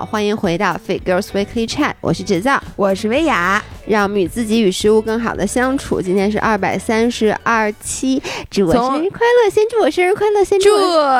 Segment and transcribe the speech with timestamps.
[0.00, 6.00] 好，欢迎回到 Fit Girls Weekly Chat，我是芷造，我是薇娅，让我们与自己与食物更好的相处。
[6.00, 9.50] 今天是二百三十二期，祝我生日快乐！
[9.50, 10.42] 先祝我生日快乐！
[10.42, 10.70] 先祝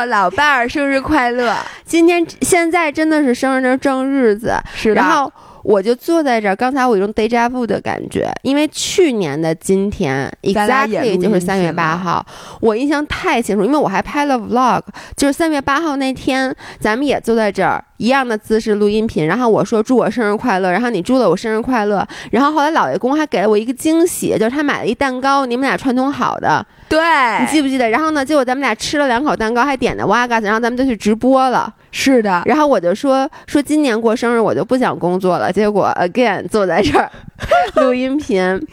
[0.06, 1.54] 老伴儿生日快乐！
[1.84, 5.30] 今天现在真的是生日的正日子，是然后。
[5.62, 12.24] 我就坐在这儿，刚才我有种 deja vu 的感觉，因为去年的今天 exactly 就是三月八号，
[12.62, 14.80] 我印象太清楚，因为我还拍了 vlog，
[15.18, 26.98] 就是三月八号那天，咱们也坐在这儿，一样的姿势录音频，然后我说祝我生日快乐，然后你祝了我生日快乐，然后后来老爷公还给了我一个惊喜，就是他买了一蛋糕，你们俩串通好的，对
[27.40, 27.90] 你记不记得？
[27.90, 31.70] 然后呢，结果咱们俩吃了两口蛋糕，还点的哇嘎子，然后咱们就去直播了。
[31.92, 37.10] 是的，然后我就说说今年过生日我就不想工作了，结果 again 坐在这儿
[37.76, 38.66] 录音频。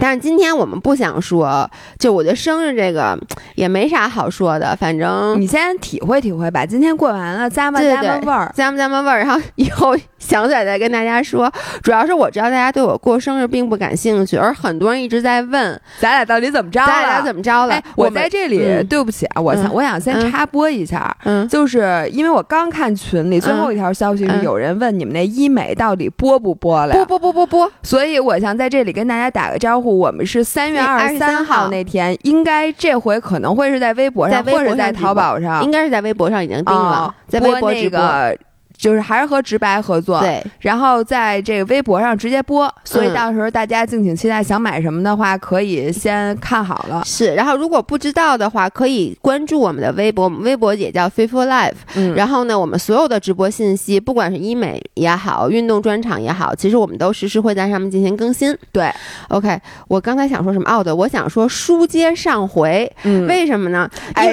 [0.00, 3.18] 但是今天我们不想说，就我觉得生日这个
[3.56, 6.64] 也没啥好说的，反正你先体会体会吧。
[6.66, 11.50] 今天过完了，咂吧咂吧味儿，咂吧咂吧味儿，然后以后想起来再跟大家说。
[11.82, 17.80] 主要是我知道大家对我过生日并不感兴趣，而很多人一直在问咱俩到底怎么着了，咱俩怎么着了。
[17.96, 29.98] 我在这里对不起啊，我想我想先插播一下，嗯，就是因为我刚看群里最后一条消息是有人问你们那医美到底播不播了，播播播播播，所以我想在这里跟大家打个招呼。
[29.98, 38.36] 我们是三月二十三号那天，应该这回可能会是在微博上，或者在淘宝上，应该是在微博上已经定了，在微博那个。
[38.78, 44.38] 就是还是和直白合作，对，然后在这个微博上直接播，所以到时候大家敬请期待。
[44.40, 47.02] 想买什么的话，可以先看好了。
[47.04, 51.74] 是，然后如果不知道的话，可以关注我们的微博，我们微博也叫 Fit for Life。
[51.96, 58.56] 嗯，然后呢，我们所有的直播信息，不管是医美也好，运动专场也好，其实我们都实时会在上面进行更新。
[58.70, 58.88] 对
[59.28, 60.70] ，OK，我刚才想说什么？
[60.70, 63.90] 哦，对，我想说书接上回，嗯，为什么呢？
[64.14, 64.32] 哎。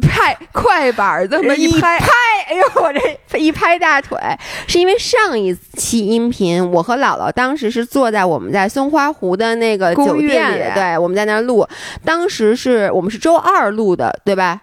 [0.00, 2.92] 拍快板这么一拍，哎呦，我
[3.28, 4.18] 这一拍大腿，
[4.66, 11.66] 是因为上一期音频，我和姥姥当时是坐在我们在松花湖的那个酒店里，对，我们在那儿录，
[12.04, 14.62] 当时是我们是周二录的，对吧？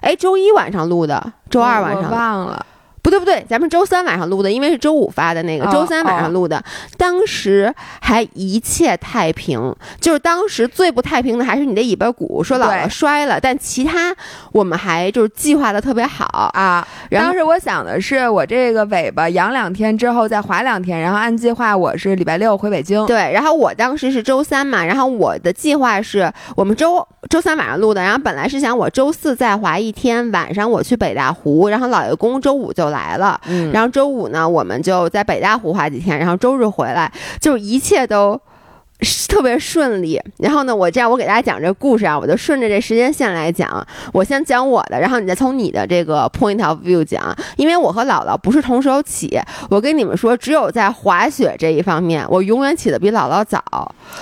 [0.00, 2.66] 哎，周一晚上录的，周二晚上忘了。
[3.06, 6.60] 不对不对，咱们周三晚上录的，因为是周五发的那个，周三晚上录的，
[6.98, 14.12] 当时还一切太平，就是当时最不太平的还是你的尾巴骨，说姥姥摔了，但其他
[14.50, 16.84] 我们还就是计划的特别好啊。
[17.08, 23.06] 当时我想的是，我这个尾巴养两天之后再滑两天，然后按计划我是礼拜六回北京。
[23.06, 32.95] 对，然后我当时是周三嘛，然后我的计划是我们周周三晚上录的，然后本来是想我周四再滑一天，晚上我去北大湖，然后老爷公周五就来。
[32.96, 33.38] 来了，
[33.72, 38.40] 然后周五呢，我们就在北大湖花几天，然后周日回来，就一切都。
[39.28, 43.86] 特别顺利，然后呢，我这样我给大家讲这个故事啊，我就顺着这时间线来讲。
[44.12, 47.36] 我先讲我的，然后你再从你的这个 point of view 讲。
[47.56, 53.62] 因为我和姥姥不是同时起，我跟你们说，只有在滑雪这一方面，我永远起的比姥姥早，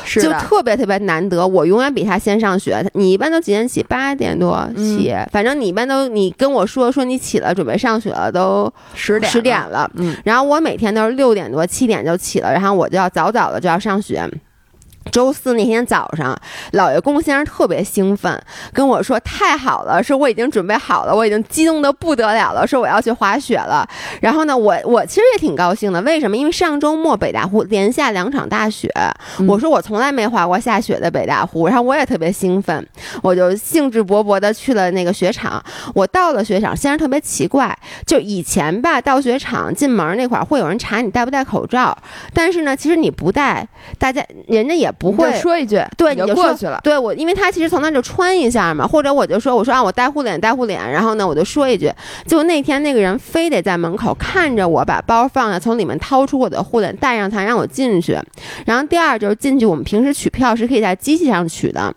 [0.06, 1.46] 就特别特别难得。
[1.46, 2.84] 我永远比她先上学。
[2.94, 3.82] 你一般都几点起？
[3.84, 9.88] 八点多起，反正你一般都你跟我说说你起了，准备上学了，都十点十点了。
[9.94, 14.28] 嗯，然后我每天都是六点多七点就起了，然后我就要早早的就要上学。
[15.12, 16.36] 周四那天早上，
[16.72, 18.42] 老爷公先生特别兴奋，
[18.72, 23.86] 跟我说：“太好了，说我已经准备好了，我已经激动的不得了了，说我要去滑雪了。”
[24.20, 26.36] 然后呢，我我其实也挺高兴的，为什么？
[26.36, 28.90] 因为上周末北大湖连下两场大雪，
[29.46, 32.88] 我说我从来没滑过下雪的北大湖，然后我也特别兴奋，
[33.22, 35.62] 我就兴致勃勃的去了那个雪场。
[35.94, 37.76] 我到了雪场，先生特别奇怪，
[38.06, 41.96] 就以前吧，到雪场进门那块儿会有人查你戴不戴口罩，
[42.32, 44.92] 但是呢，其实你不戴，大家人家也。
[44.98, 46.80] 不会说一句，对，你就过去了。
[46.82, 50.80] 对我，因为他其实从那就穿一下嘛，或者我就说，我说啊，我戴护脸，戴护脸。
[50.90, 51.92] 然后呢，我就说一句，
[52.26, 58.18] 就那天那个人非得在门口看着我把包放下，从里面掏出我的护脸戴上它，让我进去。
[58.66, 61.94] 然后第二就是进去，我们平时取票是可以在机器上取的。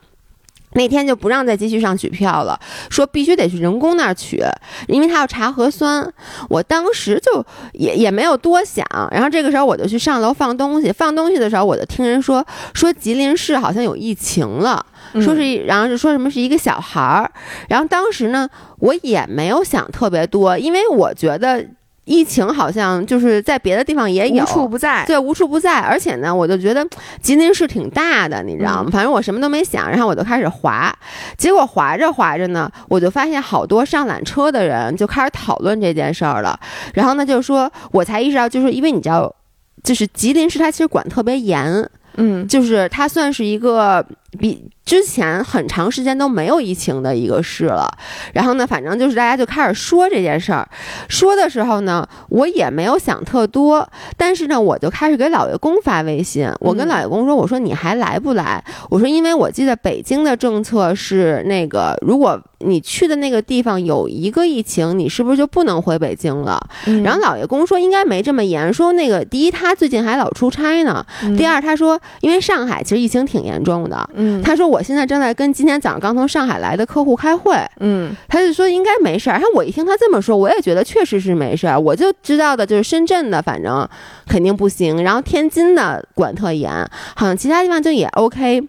[0.74, 2.60] 那天就不让在机器上取票了，
[2.90, 4.44] 说必须得去人工那儿取，
[4.88, 6.08] 因为他要查核酸。
[6.50, 7.44] 我当时就
[7.74, 10.92] 也也没有多想，然后这个时候我就去上楼放东西。
[10.92, 17.32] 放东西的时候，我就听人说说吉林市好像有疫情了，说是然后是说什么是一个小孩儿。
[17.70, 18.48] 然后当时呢，
[18.80, 21.66] 我也没有想特别多，因为我觉得。
[22.08, 25.04] 疫情好像就是在别的地方也有，无处不在。
[25.06, 25.80] 对，无处不在。
[25.82, 26.88] 而且呢，我就觉得
[27.22, 28.90] 吉林市挺大的，你知道吗？
[28.90, 30.92] 反正我什么都没想，然后我就开始滑。
[31.38, 36.58] 结果滑着滑着呢，我就发现好多上缆车的人就开始讨论这件事儿了。
[36.94, 39.36] 然后呢，就说我才意识到，就是因为你知道，
[39.84, 44.04] 就是吉林市它其实管特别严，嗯，就是它算是一个
[44.40, 44.70] 比。
[44.88, 47.86] 之前很长时间都没有疫情的一个市了，
[48.32, 50.66] 然后呢，反正就是大家就开始说这件事儿，
[51.10, 53.86] 说的时候呢，我也没有想特多，
[54.16, 58.64] 但是呢，我就开始给老爷公发微信，我跟老爷公说，我说你还来不来？
[58.90, 66.58] 我说因为我记得北京的政策是那个，如果你去的那个地方有一个疫情，你是不是就不能回北京了？
[67.04, 71.06] 然后老爷公说应该没这么严，说那个第一他最近还老出差呢，
[71.38, 74.77] 第二他说因为上海其实疫情挺严重的，嗯，他说我。
[74.78, 79.34] 我现在正在跟今天早上刚从上海来的客户开会，嗯，他就说应该没事儿。
[79.34, 81.80] 然后我一听他这么说，我也觉得确实是没事儿。
[81.80, 83.90] 我就知道的就是深圳的，反正
[84.28, 85.04] 肯定不行。
[85.04, 86.72] 然后天津的管特严，
[87.16, 88.62] 好像其他地方就也 OK。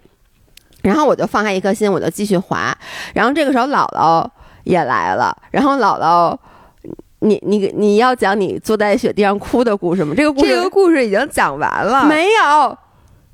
[0.81, 2.75] 然后我就放下一颗心，我就继续滑。
[3.13, 4.27] 然后这个时候姥姥
[4.63, 5.37] 也来了。
[5.51, 6.35] 然后姥姥，
[7.19, 10.15] 你你你要讲你坐在雪地上哭的故事吗？
[10.17, 12.75] 这个故事这个故事已经讲完了，没有。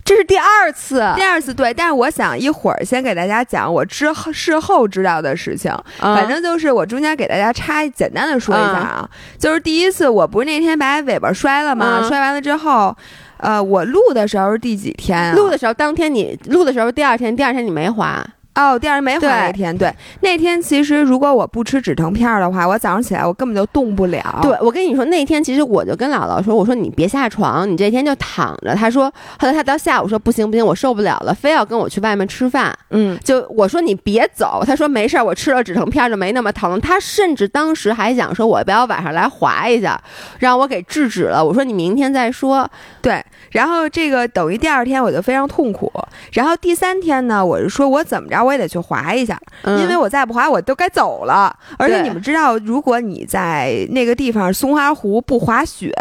[0.06, 5.76] 这是第二次，第二次对，但是我想一会儿先给大家讲我之后事后知道的事情。
[6.00, 9.10] 反正就是我中间给大家插简单的说一下啊，
[9.40, 12.08] 就是第一次我不是那天把尾巴摔了吗？
[12.08, 12.96] 摔完了之后，
[13.38, 15.34] 呃，我录的时候是第几天？
[15.34, 18.24] 录的时候当天你录的时候第二天，第二天你没滑。
[18.56, 24.40] 哦，第二天没滑那天，对，那天其实如果我不吃止疼片的话，我早上起来我根本就动不了。
[24.42, 28.74] 对，我跟你说，那天其实我就跟姥姥说，我说你别下床，你这天就躺着。
[28.74, 32.74] 他说，后来他到下午说不行不行，我受不了了，非要跟我去外面吃饭。
[32.92, 36.80] 嗯，就我说你别走，他说没事儿，我吃了止疼片就没那么疼。
[36.80, 40.02] 他甚至当时还想说，我不要晚上来滑一下，
[40.40, 41.44] 让我给制止了。
[41.44, 42.66] 我说你明天再说。
[43.02, 43.22] 对，
[43.52, 45.92] 然后这个等于第二天我就非常痛苦，
[46.32, 48.45] 然后第三天呢，我是说我怎么着。
[48.46, 51.54] 我也得去滑一下，因为我再不滑我都该走了。
[51.78, 55.92] 而且你们知道，如果你在那个地方松花湖不滑雪，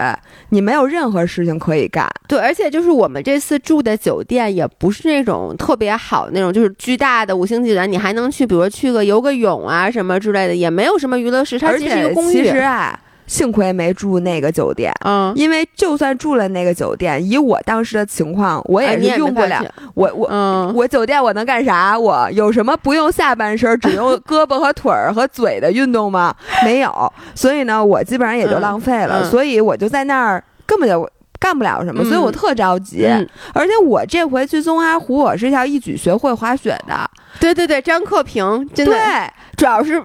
[0.50, 2.08] 你没有任何事情可以干。
[2.28, 11.66] 对，而且就是我们这次住的酒店也不是那种特别好那种，就是巨大的五星级酒店，你还能去，比如说去个游个泳啊什么之类的，也没有什么娱乐设施。
[11.66, 12.98] 而且其实啊。
[13.26, 19.64] 幸亏没住那个酒店，嗯，因为就算住了那个酒店，以我当时的情况，我也是用不了。
[19.94, 21.98] 我我嗯我酒店我能干啥？
[21.98, 26.34] 我有什么不用下半身，只用胳膊和腿儿和嘴的运动吗？
[26.64, 29.24] 没有，所以呢，我基本上也就浪费了。
[29.30, 33.06] 所以我就在那儿根本就干不了什么，所以我特着急。
[33.54, 37.10] 而且我这回去松花湖，我是要一举学会滑雪的。
[37.40, 40.02] 对对对，张克平，真的，对，主要是。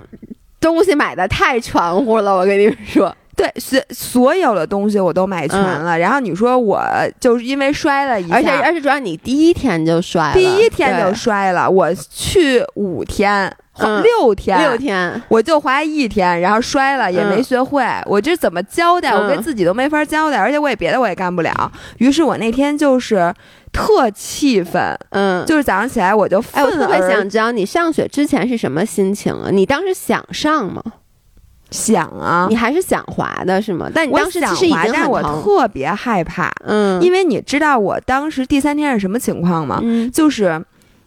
[0.59, 5.97] 东西买的太全乎了，我跟你们说，对，所所有的东西我都买全了。
[5.97, 6.83] 然后你说我
[7.19, 11.69] 就是因为摔了一下，而且而且主要你第一天就摔了，第一天就摔了。
[11.69, 13.49] 我去五天、
[14.03, 19.11] 六天、六天，我就滑一天，然后摔了也没学会，我这怎么交代？
[19.11, 21.71] 我跟自己都没法交代，而且我也别的我也干不了。
[21.99, 23.33] 于是我那天就是。
[23.71, 29.49] 特气愤，嗯，就是早上起来我就，哎，我特别想知道你上学之前是什么心情啊？
[29.51, 30.83] 你当时想上吗？
[31.71, 33.89] 想啊，你还是想滑的是吗？
[33.93, 39.79] 但你当时想滑，但我特别害怕，嗯，因为你知道我当时第三天是什么情况吗？
[39.83, 40.59] 嗯，就是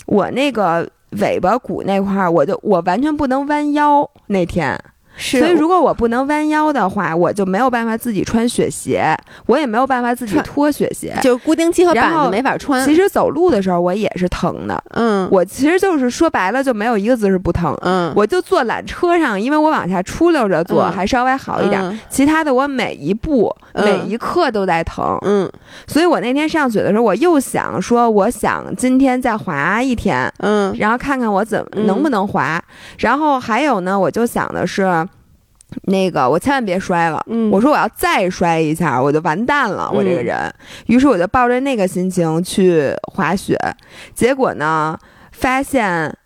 [0.06, 0.88] 我那个
[1.20, 4.78] 尾巴骨那块儿，我就我完全不能弯腰那天。
[5.16, 9.14] 所以，如果我不能弯腰的话，我就没有办法自己穿雪鞋，
[9.46, 12.84] 我也没有办法自己脱雪鞋，就是固定器和板子没法穿。
[12.84, 25.48] 其实走路的时候我也是疼的，嗯，我其实就是说白了就没有一个姿势不疼，嗯，我就坐缆车上，因为我往下出溜着坐还稍微好一点，其他的我每一步每一刻都在疼，嗯，
[25.86, 32.60] 所以我那天上雪的时候，我又想说，我想今天再滑一天，嗯，然后看看我怎么能不能滑，
[32.98, 35.01] 然后还有呢，我就想的是。
[35.84, 37.22] 那个，我千万别摔了。
[37.28, 39.90] 嗯，我说我要再摔一下，我就完蛋了。
[39.92, 40.52] 我这个人，
[40.86, 43.58] 于是我就抱着那个心情去滑雪。
[44.14, 44.98] 结果呢，
[45.32, 46.16] 发现，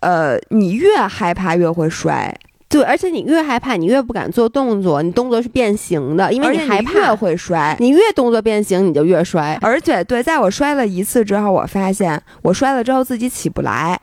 [0.00, 2.34] 呃，你越害怕越会摔。
[2.68, 7.76] 对，而且你越害怕，你越不敢做动作，你动作是变形的，因为你害怕越会摔。
[7.80, 9.58] 你越动作变形，你就越摔。
[9.60, 13.98] 而且，对，在我摔了一次之后，我发现我摔了之后自己起不来。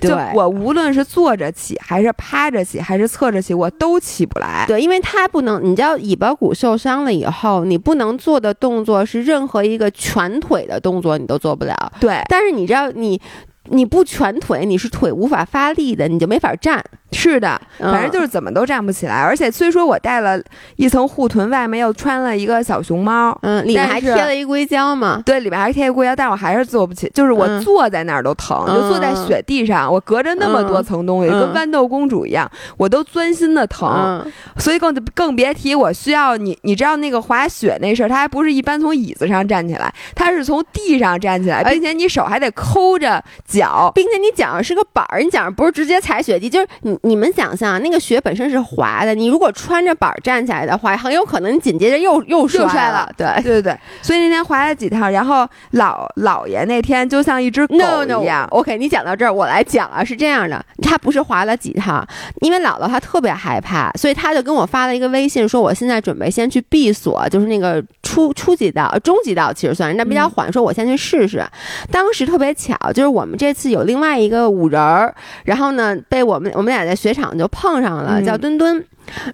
[0.00, 4.64] 就我无论是坐着起，还是趴着起，还是侧着起，我都起不来。
[4.66, 11.92] 对，因为它不能，你知道尾巴骨受伤了以后，你不能做的动作是任何一个全腿的动作，你都做不了。
[12.00, 13.20] 对，但是你知道，你
[13.70, 16.82] 你不全腿，你是腿无法发力的，你就没法站。
[17.10, 19.14] 是的，反正就是怎么都站不起来。
[19.14, 20.38] 而且虽说我带了
[20.76, 25.22] 一层护臀，外面又穿了一个小熊猫，嗯，里面还贴了一硅胶嘛。
[25.24, 34.22] 对，里面还贴一硅胶，但我还是坐不起，就是我坐在那儿都疼，就坐在雪地上，我隔着那么多层东西，跟豌豆公主一样，我都钻心的疼。
[34.58, 43.24] 所以更更别提我需要你，你知道那个滑雪那事儿，它还不是一般从椅子上站起来，它是从地上站起来，并且你手还得抠着
[43.58, 46.96] 脚，并且你脚上是个板儿，你脚上不是直接踩雪地，就是你。
[47.08, 53.10] 你们想象那个雪本身是滑的，你如果穿着板儿站起来的话，很有可能你紧接着又又摔了。
[53.16, 58.46] 对对对对，所以那天滑了几趟，然后老姥爷那天就像一只狗一样。
[58.50, 62.06] OK，你讲到这儿，我来讲啊，是这样的，他不是滑了几趟，
[62.42, 71.44] 因为姥姥她特别害怕，所以他就跟我发了一个微信，说我现在准备先去闭锁，就是那个初初级道、中级道，其实算是那比较缓，说我先去试试。
[71.92, 78.82] 当时特别巧，就是我们这次有另外一个五人儿，然后呢被我们我们俩在雪场就碰上了，叫墩墩，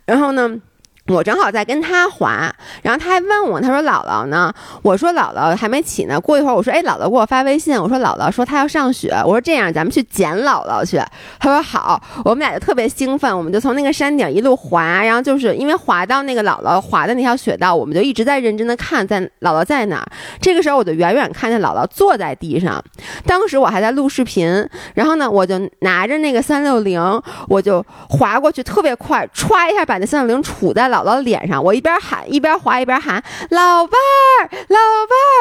[0.07, 0.61] 然后呢。
[1.07, 2.51] 我正好在跟他滑，
[2.83, 4.51] 然后他还问我，他说姥姥呢？
[4.81, 6.19] 我说姥姥还没起呢。
[6.19, 9.11] 过一会儿我说，哎，姥姥给我发微信，我说姥姥说她要上学。
[9.27, 10.99] 我说这样，咱们去捡姥姥去。
[11.39, 12.03] 他说好。
[12.25, 20.07] 我们俩就特别兴奋，我们就从那个山顶一路滑，然后就是因为滑到那个姥姥滑的那条雪道，我们就一直在认真的看，在姥姥在哪儿。
[20.41, 22.83] 这个时候我就远远看见姥姥坐在地上，
[23.27, 30.94] 当时我还在录视频，然后呢，我就拿着那个三六零，我就滑过去，特别快，歘一下把那三六零杵在了。
[30.95, 34.79] 姥姥脸上，我一边喊一边滑一边喊老伴儿老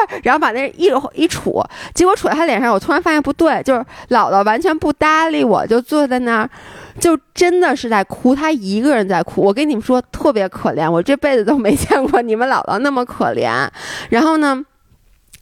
[0.08, 6.50] 伴儿，然后把那一一杵，结果杵在他脸上，我突然发现不对，就是姥姥完全不搭理我，就坐在那儿，
[6.98, 9.42] 就真的是在哭，他一个人在哭。
[9.42, 13.68] 我跟你们说特别可怜，我这辈子都没见过你们姥姥那么可怜。
[14.10, 14.64] 然后呢？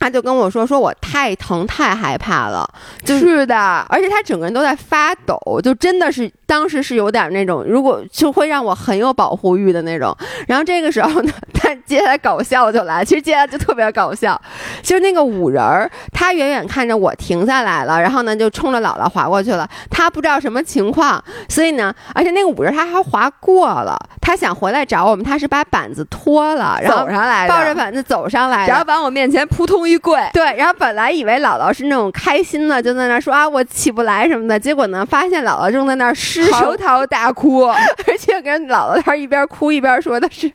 [0.03, 2.69] 他就跟我说：“说我太疼太害怕了，
[3.07, 10.15] 是的，而且他整个人都在发抖，就真的是当时是有点那种，如果就会让我很有保护欲的那种。
[10.47, 14.39] 然后这个时候呢， 他接下来搞笑就来，其实接下来就特别搞笑，
[14.83, 19.67] 就是那个五人儿，他远远看着我停下来了，然后呢就冲着姥姥滑过去了。
[19.89, 36.13] 他不知道什么情况，所以呢，而且那个五人他还滑过了，他想回来找我们，他是把板子脱了，然后走上来，抱着板子走上来，然后往我面前扑通一。”跪，对，然后本来以为姥姥是那种开心的，就在那说啊，我起不来什么的，结果呢，发现姥姥正在那
[36.45, 37.65] 失嚎啕大哭，
[38.07, 40.51] 而且跟姥姥她一边哭一边说的是。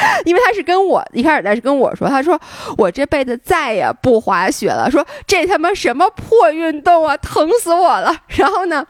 [0.24, 2.40] 因为他是跟我一开始，他是跟我说，他说
[2.76, 8.14] 我这辈子再也不滑雪了，说这他妈什么破运动啊，疼死我了。
[8.36, 8.86] 然后呢，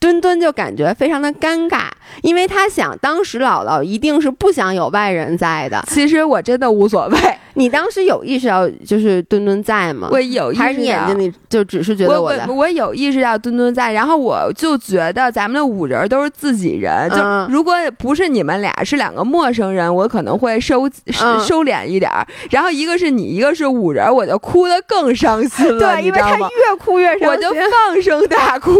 [0.00, 1.88] 墩墩就感觉非常的尴尬，
[2.22, 5.84] 因为他想当时姥姥一定是不想有外人在的。
[5.88, 7.18] 其实我真的无所谓。
[7.56, 10.08] 你当时有意识到就是墩墩在吗？
[10.10, 17.16] 我有，还是你眼睛里就只是觉得我我我有意识到墩墩在，然后我就觉得咱们的五人都是自己人，就
[17.52, 20.46] 如果不是你们俩是两个陌生人，我可能会。
[20.46, 20.88] 会收
[21.44, 25.80] 收敛一点儿，然后一个是你，一个是五人，我就哭得更伤心了。
[25.80, 28.70] 对，因为他越哭越伤心，我就放声大哭。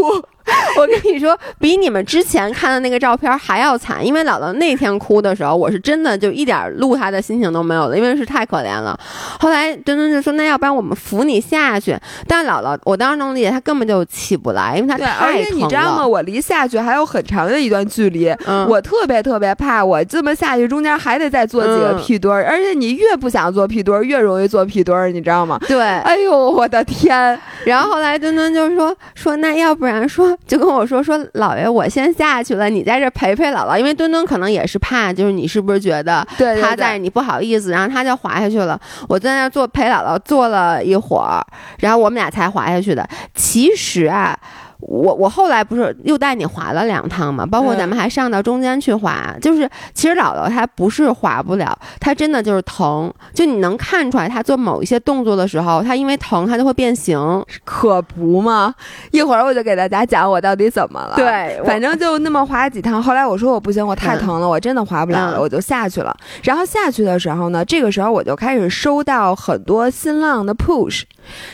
[0.79, 8.99] 我跟你说，比你们之前看的那个照片还要惨，因为姥姥那天哭的时候，我是真的就一点录她的心情都没有了，因为是太可怜了。
[9.41, 11.99] 后来墩墩就说：“那要不然我们扶你下去。”
[12.29, 16.07] 但姥姥，我当时能理解，她根本就起不来，因为她太而且你知道吗？
[16.07, 18.33] 我离下去还有很长的一段距离，
[18.69, 25.59] 我特别特别怕，我这么下去中间还得再做几个屁墩儿，而且你越不想做屁墩儿，越容易做屁墩儿，你知道吗？
[25.67, 27.39] 对，哎呦我的天！
[27.65, 36.27] 然后后来墩墩就说：“说那要不然说。” 就跟我说说，姥爷，我先下去了，你在这陪陪姥姥，因为墩墩可能也是怕，就是你是不是觉得
[36.61, 38.81] 他在你不好意思，然后他就滑下去了。
[39.09, 41.45] 我在那坐陪姥姥坐了一会儿，
[41.79, 43.09] 然后我们俩才滑下去的。
[43.35, 44.39] 其实啊。
[44.87, 57.19] 我我后来不是又带你滑了两趟嘛，包括咱们还上到中间去滑，就是其实姥姥她不是滑不了，她真的就是疼，就你能看出来她做某一些动作的时候，她因为疼她就会变形，
[57.65, 58.73] 可不嘛。
[59.11, 61.17] 一会儿我就给大家讲我到底怎么了。
[61.17, 66.17] 对，反正就那么滑几趟，后来我说我不行，我太疼了，我真的滑不了了，我就下去了。
[66.45, 71.03] 然后下去的时候呢，这个时候我就开始收到很多新浪的 push。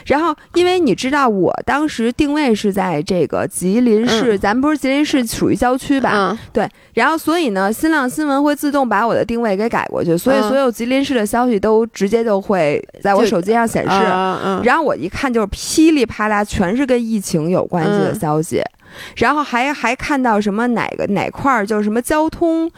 [0.04, 6.38] 然后，因为你知道，我当时定位是在这个吉林市，咱们不是吉林市属于郊区吧？
[6.52, 6.68] 对。
[6.94, 13.90] 然后，所以呢，新浪新闻会自动把我的定位给改过去，所以所有吉林市的消息都直接就会在我手机上显示。
[14.62, 18.62] 然后我一看，就是噼里啪啦，全是跟疫情有关系的消息。
[19.16, 22.70] 然后还还看到什么哪个哪块儿，就是什么交通。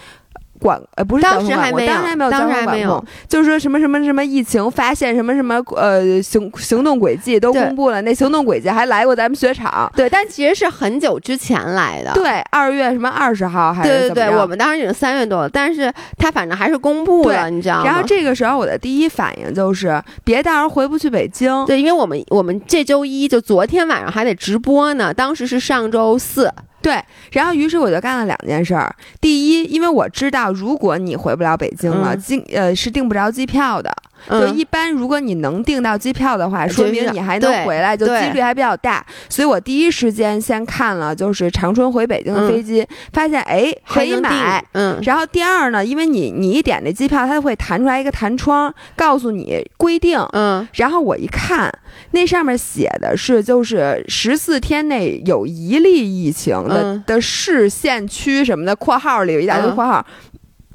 [0.61, 1.92] 管呃不是当时还没有，
[2.30, 17.84] 当时还没有，就是说什么什么什么疫情发现什么什么呃行行动轨迹都公布了，那行动轨迹还来过咱们雪场，对，但其实是很久之前来的，对，二月什么二十号还是对对对，我们当时已经三月多了，但是他反正还是公布了，你知道吗？
[17.84, 26.50] 然后这个时候我的第一反应就是别到时候回不去北京，对，因为我们我们这周一就昨天晚上还得直播呢，当时是上周四。
[26.85, 28.95] 对，然后于是我就干了两件事儿。
[29.19, 33.91] 第一，因为我知道如果你回不了北京了，机呃是订不着机票的。
[34.28, 39.04] 就一般，如果你能订到机票的话，说明你还能回来，就几率还比较大。
[39.28, 44.64] 所以我第一时间先看了就是长春回北京的飞机，发现哎可以买。
[44.73, 44.99] 嗯。
[45.02, 50.19] 然后第二呢，因为你你一点那机票，它会弹出来一个弹窗，告诉你规定。
[50.33, 50.66] 嗯。
[50.75, 51.73] 然后我一看，
[52.12, 60.04] 那上面写的是就是十四天内有一例疫情的的市县区什么的，括号里有一大堆括号，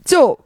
[0.06, 0.40] 就。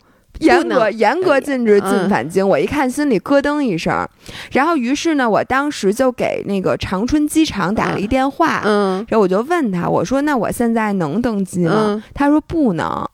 [0.45, 4.07] 严格严格禁止进返京，我一看心里咯噔一声，
[4.51, 12.03] 然后于是呢，我当时就给那个长春机场打了一电话，嗯，然后我就问他，我说那我现在能登机吗？
[12.13, 13.05] 他说不能，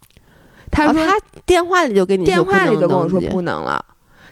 [0.72, 3.84] 他说他电话里就给你电话里就跟我说不能了，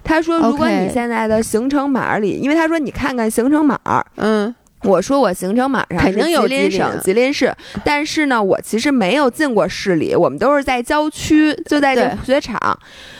[0.03, 3.77] 他说如果你现在的行程码里，因为他说你看看行程码，
[4.15, 4.53] 嗯。
[4.83, 7.53] 我说我行程码上肯定有吉林省吉林市，
[7.83, 12.79] 但是呢，我其实没有进过市里，我们都是在郊区，就在这雪场。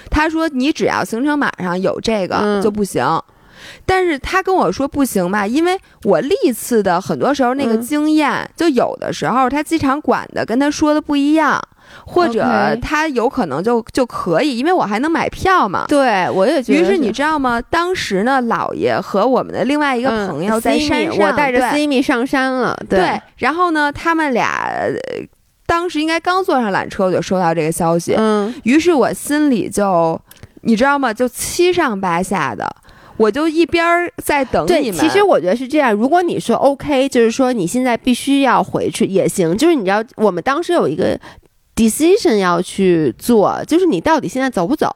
[0.10, 3.04] 他说你只要行程码上有这个就不行，
[3.86, 11.62] 但是他跟我说不行吧，因为我历次的很多时候那个经验，就有的时候他机场管的跟他说的不一样。
[12.06, 15.86] 或者他有可能就就可以，因为我还能买票嘛。
[15.88, 16.82] 对，我也觉得。
[16.82, 17.62] 于是你知道吗？
[17.70, 22.78] 当时呢，姥爷和我们的另外一个朋友在山上，我带着 Simi 上山了。
[22.90, 23.20] 对。
[23.38, 24.72] 然后呢，他们俩
[25.66, 28.16] 当时应该刚坐上缆车，我就收到这个消息。
[28.18, 28.54] 嗯。
[28.64, 30.20] 于是我心里就，
[30.62, 31.14] 你知道吗？
[31.14, 32.66] 就七上八下的。
[33.18, 33.84] 我就一边
[34.24, 35.00] 在等你们。
[35.00, 35.92] 其实我觉得是这样。
[35.92, 39.58] 如果你说 OK，就是说你现在必须要回去也行。
[39.58, 41.20] 就是你知道，我们当时有一个。
[41.78, 44.90] Decision 要去做，就是你到底现在走不走？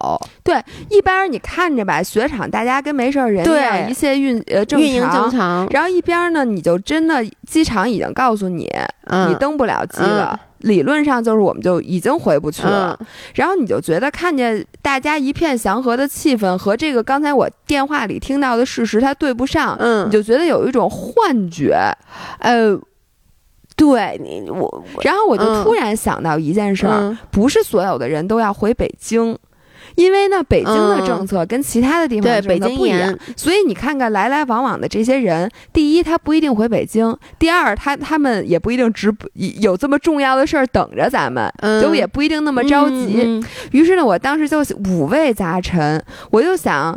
[0.43, 5.67] 对，一般你看着吧，雪场大家跟没事人一样，一切运呃运营正常。
[5.69, 8.67] 然后一边呢，你就真的机场已经告诉你，
[9.29, 10.37] 你登不了机了。
[10.61, 12.99] 理论上就是我们就已经回不去了。
[13.33, 21.75] 然后你就觉得看见大家一片祥和的气氛和这个刚才我电话里听到的事实它对不上，嗯，你就觉得有一种幻觉，
[22.39, 22.79] 呃。
[23.81, 29.35] 对你我，然后我就突然想到一件事儿，不是所有的人都要回北京，
[29.95, 41.51] 因为呢，北京的政策跟其他的地方政策不一样，所以你看看来来往往的这些人，第一他不一定回北京，第二他他们也不一定直有这么重要的事儿等着咱们，
[41.81, 43.43] 就也不一定那么着急。
[43.71, 46.95] 于是呢，我当时就五味杂陈，我就想。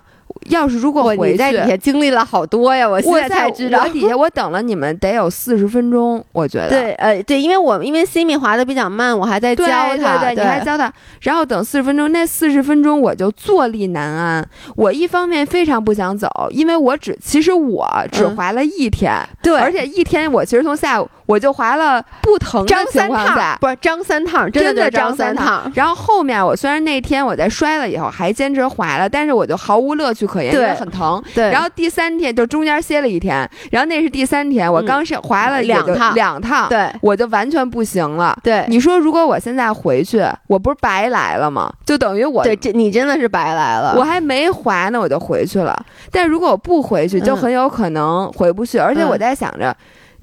[0.48, 3.82] 要是如果回去，在底下经历了好多呀，我现在才知道。
[3.82, 6.68] 我底下我等了你们得有四十分钟，我觉得。
[6.68, 14.48] 对，呃，对，因为我因为 Simi 滑的比较慢，我还在教他，对，你还教他，然后等四十分钟，那四十分钟我就坐立难安。
[14.76, 21.08] 我一方面非常不想走，因为我只其实我只滑了一天，对，而且一天我其实从下午。
[21.26, 25.70] 我就滑了不疼张三趟，不是张三趟，真的张三趟。
[25.74, 31.22] 然后后面我虽然那天我在摔了以后还坚持滑了，但是我就毫无乐趣可言，因为很疼。
[31.34, 31.50] 对。
[31.50, 38.36] 然后第三天就中间歇了一天，然后那是第三天，我刚是滑了两趟，两趟，对，我就完全不行了。
[38.42, 38.64] 对。
[38.68, 41.72] 你说如果我现在回去，我不是白来了吗？
[41.86, 43.94] 就等于我对，这你真的是白来了。
[43.96, 45.74] 我还没滑呢，我就回去了。
[46.10, 48.78] 但如果我不回去，就很有可能回不去。
[48.78, 49.74] 而且我在想着。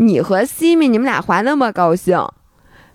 [0.01, 2.19] 你和西米，你们俩滑那么高兴，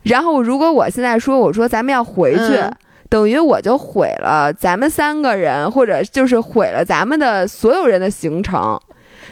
[0.02, 2.60] 然后如果我现在说，我说咱们要回去，
[3.08, 8.78] 等于我就毁了咱们三个人，或者就是毁了咱们的所有人的行程。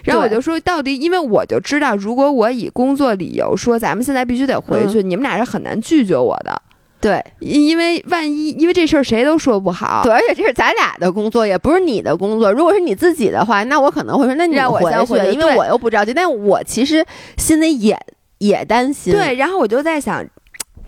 [0.04, 6.62] 然后我就说，到底，因为我就知道，如果我以工作理由说咱们现在必须得回去，你们俩是很难拒绝我的。
[7.04, 10.00] 对，因为万一，因为这事儿谁都说不好。
[10.02, 12.50] 对，而且这是咱俩的工作，也不是你的工作。
[12.50, 16.14] 如果是你自己的话，那我可能会说，那你让我先回去，因为我又不着急。
[16.14, 17.04] 但我其实
[17.36, 17.98] 心里也
[18.38, 19.12] 也担心。
[19.12, 20.24] 对，然后我就在想。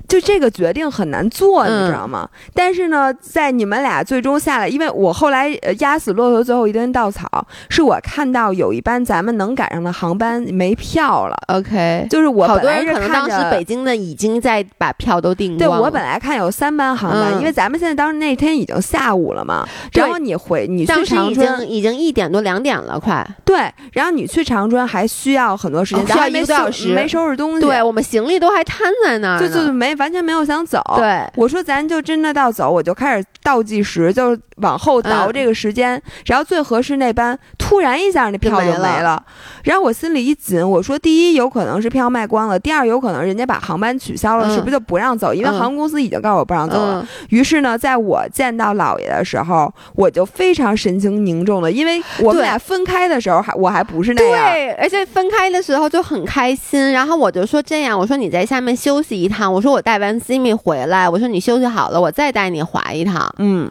[0.08, 2.28] 就这个决定很难做，你知道吗？
[2.54, 5.48] 但是呢，在你们俩最终下来，因为我后来
[5.80, 7.28] 压死骆驼最后一根稻草，
[7.68, 11.36] 是我看到有一班咱们能赶上的航班没票了。
[11.48, 19.66] OK，就是我好多人可能当时北京的已经在把票都订了对我本来看有三班航班，因为咱们现在当时那天已经下午了嘛。
[19.92, 23.56] 然后你回你去长春已经一点多两点了，快对。
[23.92, 27.60] 然后你去长春还需要很多时间，需要一个多小时，没收拾东西。
[27.60, 29.95] 对我们行李都还摊在那儿，就就没。
[29.96, 30.80] 完全没有想走。
[30.96, 39.22] 对，我说咱就真的到走，我就开始倒计时，就是往后倒这个时间，然后最合适那班突然一下那票就没了，
[39.64, 45.34] 然后我心里一紧，我说第一有可能是票卖光了，第二有可能人家把航班取消了，是不是就不让走？
[45.34, 47.06] 因为航空公司已经告诉我不让走了。
[47.30, 56.92] 于是呢，在我见到老爷的时候，我就非常神情凝重的，因为我们俩分开的时候还我还不是那样，对，而且分开的时候就很开心。
[56.92, 63.32] 然后我就说这样，我说你在下面休息一趟，我说我带完 Simi 回来，我说你休息好了，我再带你滑一趟。
[63.38, 63.70] 嗯。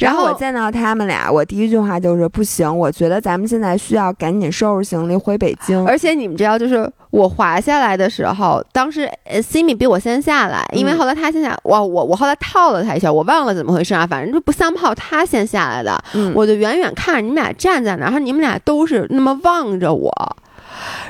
[0.00, 5.86] 然后我见到他们俩，我第一句话就是不行，我觉得咱们现在需要赶紧收拾行李回北京。
[5.86, 16.02] 而且你们知道，就是我滑下来的时候，当时 Simi 比我先下来，因为后来他先下，我我我后来套了他一下，我忘了怎么回事啊，反正就不三炮他先下来的，
[16.34, 20.12] 我就远远看着你们俩站在那，然后你们俩都是那么望着我，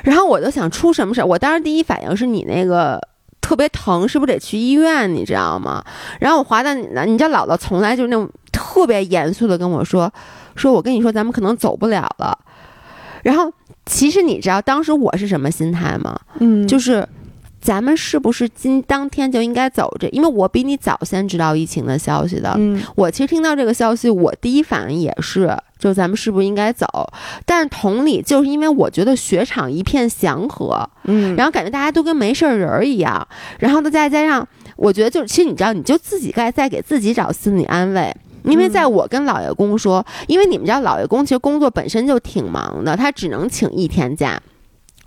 [0.03, 3.01] 然后我就想出什么事儿，我当时第一反应是你那个。
[3.47, 5.09] 特别疼，是不是得去医院？
[5.15, 5.81] 你知道吗？
[6.19, 10.11] 然后我滑到你那，你家姥姥从来就那种特别严肃的跟我说
[10.53, 12.37] ：“说我跟你说，咱们可能走不了了。”
[13.23, 13.49] 然后
[13.85, 16.19] 其实你知道当时我是什么心态吗？
[16.41, 17.07] 嗯，就是
[17.67, 19.93] 咱们是不是今当天就应该走？
[19.99, 22.53] 这因为我比你早先知道疫情的消息的。
[22.57, 25.53] 嗯，我其实听到这个消息，我第一反应也是。
[25.77, 26.87] 就咱们是不是应该走？
[27.45, 33.27] 但是同理，就是因为我觉得雪场一片祥和，嗯，然后感觉大家都跟没事人儿一样，
[33.59, 44.41] 然后呢再加上，我觉得就是其实你知道，你就自己该再给自己找心理安慰，因为在我跟老爷公说，因为你们知道老爷公其实工作本身就挺忙的，他只能请一天假，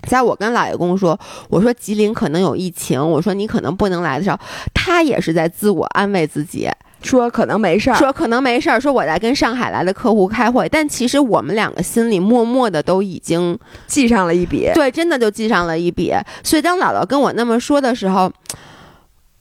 [0.08, 4.38] 在我跟老爷公说，我说吉林可能有疫情，我说你可能不能来的时候，
[4.74, 6.68] 他也是在自我安慰自己。
[7.02, 16.12] 说可能没事儿，说可能没事儿，说我在跟上海来的客户开会，但其实我们两个心里默默的都已经记上了一笔，对，真的就记上了一笔。
[16.44, 18.30] 所以当姥姥跟我那么说的时候。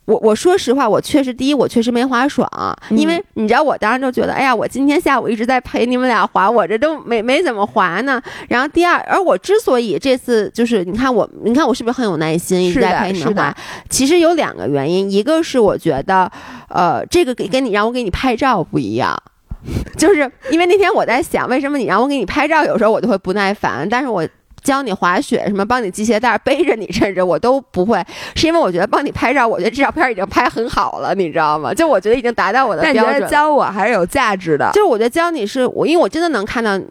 [0.10, 2.50] 我我说实话，我确实第一，我确实没滑爽，
[2.89, 8.19] 因为你知道，我当时就觉得，哎呀，我今天下午一直在陪你们俩滑，我这都没没怎么滑呢。
[8.48, 13.56] 然后第二，而我之所以这次就是，你看我，你看我是不是很有耐心一直在陪你们滑？
[13.88, 16.32] 其实有两个原因，一个是我觉得，
[16.69, 19.15] 呃，这个给跟你让我给你拍照不一样，
[19.95, 24.28] 就是因为那天我在想，为什么你让我给你拍照，有时候我就会不耐烦，但是我。
[24.69, 28.05] 教你滑雪什么，帮你系鞋带，背着你，甚至我都不会，
[28.36, 31.73] 是因为我觉得帮你拍照，我觉得这照片已经拍很好了，你知道吗？
[31.73, 33.27] 就我觉得已经达到我的标准。
[33.27, 36.86] 教我还是有价值的，就是我觉得教你是我，因为我真的能看到你，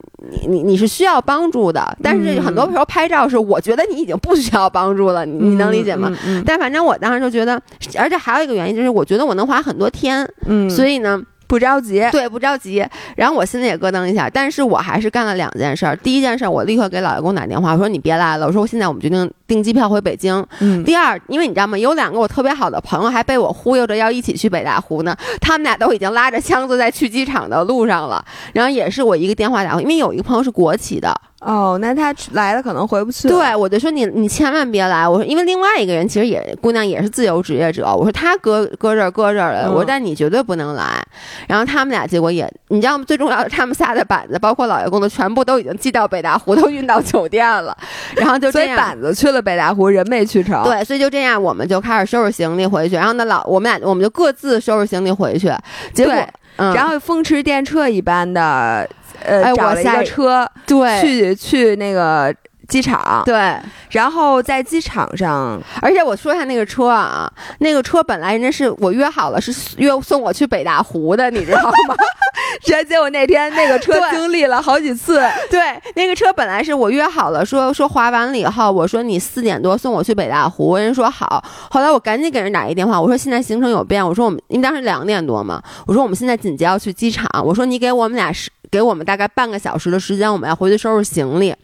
[0.49, 6.13] 你你是需要帮助的，但是很多时候拍照是我觉得你已经不需要帮助了，你能理解吗？
[6.45, 7.63] 但反正我当时就觉得，
[7.97, 11.23] 而且还有一个原因就是，我觉得我能滑很多天，嗯，所以呢。
[11.49, 12.87] 不着急，对，不着急。
[13.17, 15.97] 然后我心里也咯噔一下，但是我还是干了两件事儿。
[15.97, 20.47] 第一件事儿，我立刻给老爷公打电话，我说你别来了，我说我现在我们决定订机票回北京。
[20.61, 20.85] 嗯。
[20.85, 21.77] 第二，因为你知道吗？
[21.79, 28.23] 有两个我特别好的朋友还被我忽悠着要一起去北大湖呢， 他们俩都已经拉着箱子在去机场的路上了。
[28.53, 31.19] 然后也是我一个电话打，因为有一个朋友是国企的。
[31.41, 33.29] 哦，那他来了可能回不去。
[33.29, 35.07] 对，我就说你你千万别来。
[35.07, 37.87] 我说，因为另外一个人其实也姑娘也是自由职业者。
[37.95, 39.69] 我说他搁搁这儿搁这儿了。
[39.69, 41.01] 我说但你绝对不能来。
[41.47, 43.05] 然后他们俩结果也，你知道吗？
[43.07, 47.77] 最重要的，他们下的板子，包括老爷公的，全部都已经寄到北大湖，都运到酒店了。
[48.17, 50.65] 然后就这样，板子去了北大湖，人没去成。
[50.65, 52.97] 对，所以就这样，我们就开始收拾行李回去。
[52.97, 55.53] 然后那，老我们俩我们就各自收拾行李回去。
[55.95, 56.15] 结果，
[56.57, 58.89] 然后风驰电掣一般的。
[59.25, 62.35] 呃，找了一个车，对，去去那个
[62.69, 63.57] 机场，对，
[63.91, 71.97] 然后在机场上，而且我说一下那个车啊，那个车本来人家是我约好了是约送我去北大湖的，你知道吗？
[72.63, 75.61] 结结果那天那个车经历了好几次，对，
[75.95, 91.55] 那个车本来是我约好了，说说滑完了以后，我说你四点多送我去北大湖，人说好，后来我赶紧给人打一电话，我说现在行程有变，我说我们因为当时两点多嘛，我说我们现在紧急要去机场，我说你给我们俩时给我们大概半个小时的时间，我们要回去收拾行李，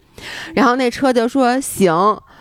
[0.53, 1.93] 然后那车就说行。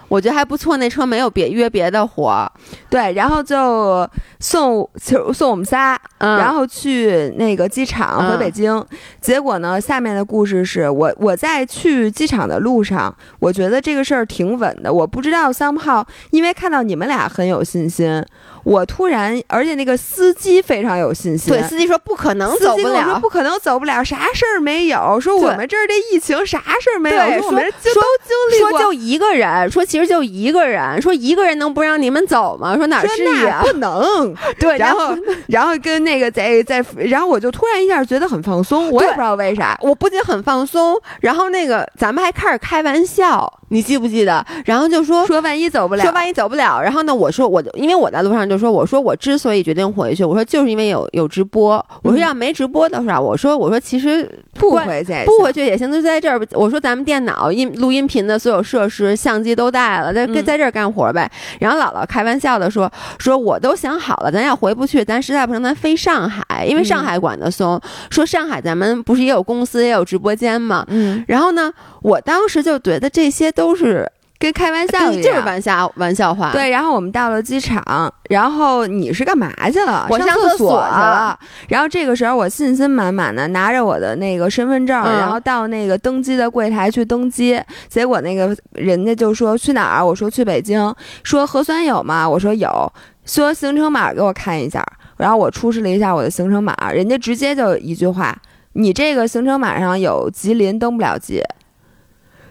[0.06, 2.46] 我觉得还不错，那车没有别约别的活，
[2.90, 8.84] 对，然后就送就送我们仨，然后去那个机场回北京。
[9.20, 14.92] 结果呢，下面的故事是我我在去机场的路上，我觉得这个事儿挺稳的。
[14.92, 18.24] 我不知道三炮，因为看到你们俩很有信心。
[18.64, 21.52] 我突然，而且那个司机非常有信心。
[21.52, 25.18] 对，司机说不可能走不了，不可能走不了，啥事儿没有。
[25.20, 28.70] 说我们这儿这疫情啥事儿没有，说我们都经历过。
[28.70, 32.76] 说就一个人，说其实实就一个人，说一个人能不让你们走吗？
[32.76, 33.62] 说哪是呀？
[33.64, 34.34] 不能。
[34.60, 35.16] 对，然后
[35.48, 43.52] 然后跟那个在在，然后我就突然一下觉得很放松，我也不知道为啥，我不仅很放松，然后那个咱们还开始开玩笑。
[43.68, 44.44] 你记不记得？
[44.66, 46.80] 然后就说说万一走不了，说万一走不了。
[46.80, 51.74] 然后呢，我说我因为我在路上就说，我说我之所以决定回去，我说就是因为有有直播。
[52.02, 56.38] 我说要没直播的话，我说我说其实不回去不回去也行，就在这儿。
[56.52, 61.30] 我说咱们电脑音录音频的所有设施、相机都带了，在在这儿干活呗。
[61.60, 67.80] 然后姥姥开玩笑的说说我都想好了，咱要回不去，咱实在不行咱飞上海，因为上海管的松。
[68.10, 70.84] 说上海咱们不是也有公司也有直播间嘛？
[70.88, 71.24] 嗯。
[71.28, 73.54] 然后呢，我当时就觉得这些。
[73.54, 74.10] 都是
[74.44, 76.52] 跟开玩笑一样，就是玩笑玩笑话。
[76.52, 80.06] 对，然后我们到了机场，然后你是干嘛去了？
[80.10, 81.38] 我上厕所去了。
[81.66, 87.58] 然后这个时候我信心满满的拿着我的那个身份证，然后到那个登机的柜台去登机。
[87.88, 90.04] 结果那个人家就说去哪儿？
[90.04, 90.94] 我说去北京。
[91.22, 92.28] 说核酸有吗？
[92.28, 92.92] 我说有。
[93.24, 94.84] 说行程码给我看一下。
[95.16, 98.36] 然后我出示了一下我的行程码，人家直接就一句话：
[98.74, 101.42] 你这个行程码上有吉林登不了机。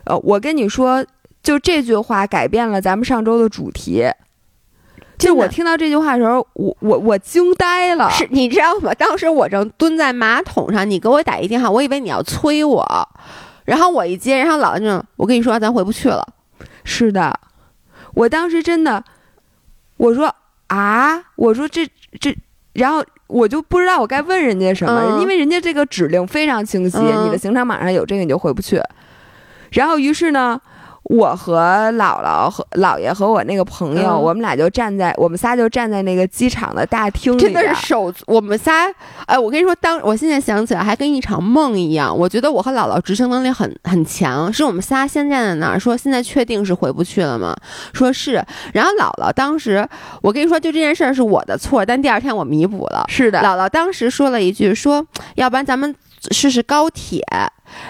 [0.06, 1.06] 呃，我跟你说，
[1.43, 4.06] 就这句话改变了咱们上周的主题。
[5.19, 8.10] 就我听到这句话的时候，我我我惊呆了。
[8.10, 8.93] 是你知道吗？
[8.95, 13.10] 当时我正蹲在马桶上，你给我打一电话，我以为你要催我，
[13.65, 16.27] 然后我一接，然后老就我跟你说，咱回不去了。
[16.84, 17.39] 是的，
[18.15, 19.03] 我当时真的，
[19.97, 20.34] 我说
[20.67, 21.88] 啊，我说这
[22.19, 22.36] 这，
[22.73, 28.82] 然后我就不知道我该问人家什么，因为人家这个指令非常清晰，你的行程码上有这个，你就回不去。
[29.71, 30.60] 然后，于是呢，
[31.04, 37.42] 我和姥姥和姥爷和我那个朋友，我们俩就站在，我们仨就站在那个机场的大厅里。
[37.42, 38.89] 真的是手，我们仨，
[39.26, 42.18] 哎，我跟你说，当我现在想起来，还跟一场梦一样。
[42.18, 47.54] 我觉得我和姥姥执行能力很很强，是我们仨先站在那儿说，现在确定是回不去了吗？
[47.94, 48.44] 说是。
[48.74, 49.88] 然后姥姥当时，
[50.22, 53.04] 我跟你说，就这件事儿是我的错，但第二天我弥补了。
[53.10, 55.94] 是的，姥姥当时说了一句，说要不然咱们
[56.31, 57.23] 试试高铁。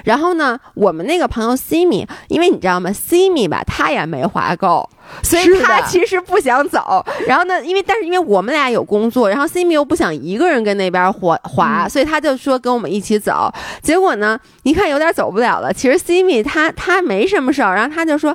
[0.05, 4.89] 然后呢，我们那个朋友 Simi，因为你知道吗，Simi 吧，他也没滑够，
[5.21, 7.05] 所以他其实不想走。
[7.27, 13.53] 然后呢，因为但是因为我们俩有工作，然后 Simi 又不想一个人跟那边滑滑，所以他就说跟我们一起走。
[13.81, 15.73] 结果呢，一看有点走不了了。
[15.73, 18.33] 其实 Simi 他他没什么事儿，然后他就说，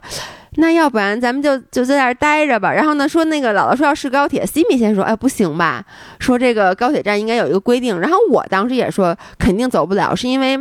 [0.59, 2.73] 那要不然咱们就就在那儿待着吧。
[2.73, 5.85] 然后呢，说那个姥姥说要试高铁，Simi 先说，哎，不行吧？
[6.19, 7.99] 说这个高铁站应该有一个规定。
[7.99, 10.59] 然后我当时也说肯定走不了，是因为。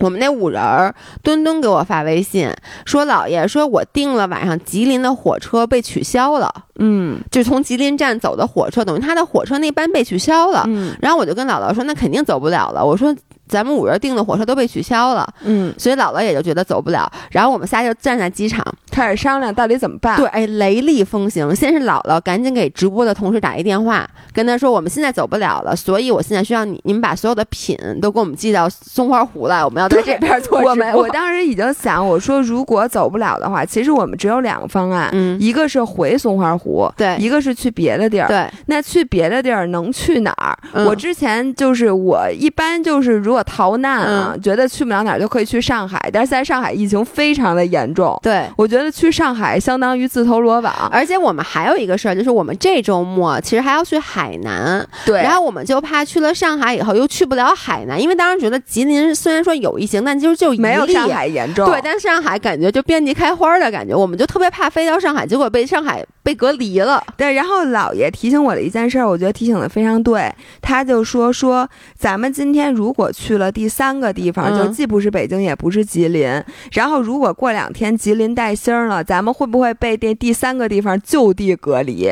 [0.00, 2.50] 我们那五人儿，墩墩给我发微信
[2.84, 13.14] 说：“姥爷，说我订了晚上吉林的火车被取消了，嗯，就从吉林站走的火车，等于他的火车那班被取消了，嗯，然后我就跟姥姥说，那肯定走不了了，我说。”
[13.48, 17.10] 咱们五月订的火车都被取消了，嗯，所以姥姥也就觉得走不了。
[17.30, 20.16] 然后我们仨就站在机场开始商量到底怎么办。
[20.16, 21.54] 对，哎，雷厉风行。
[21.54, 38.48] 先是姥姥赶紧给直播的同事打一电话，跟他说我们现在走不了了，所以我现在需要你，你们把所有的品都给我们寄到松花湖来，我们要在这边做我们我当时已经想，我说如果走不了的话，其实我们只有两个方案，嗯，一个是回松花湖，对，一个是去别的地儿，对。
[38.66, 40.56] 那去别的地儿能去哪儿？
[40.86, 44.04] 我之前就是我一般就是如果逃难。
[44.06, 48.18] 嗯，觉得去不了哪儿就可以去上海，但是在上海疫情非常的严重。
[48.22, 50.72] 对，我觉得去上海相当于自投罗网。
[50.90, 54.86] 而且我们还有一个事儿，就是我们这周末其实还要去海南。
[55.04, 61.66] 对，然后我们就怕去了上海以后又去不了海南，因为当时觉得吉林虽然说有疫情，但其实就没有上海严重。
[61.68, 67.00] 对，但上海感觉就遍地开花的感觉，我们就特别怕飞到上海，结果被上海被隔离了。
[67.16, 70.28] 对，然后姥爷提醒我的一件事，我觉得提醒的非常对。
[70.60, 74.64] 他就说说咱们今天如果去了第三个地方，就。
[74.74, 76.42] 既不是北京，也不是吉林。
[76.72, 82.10] 然后，如果过两天吉林带星了，咱们会不会被这第三个地方就地隔离？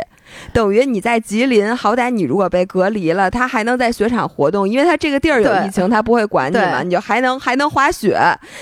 [0.53, 8.19] 等于你在吉林，好歹你如果被隔离了，他还能在雪场活动，因为他这个地儿有疫情，他不会管你嘛，你就还能还能滑雪。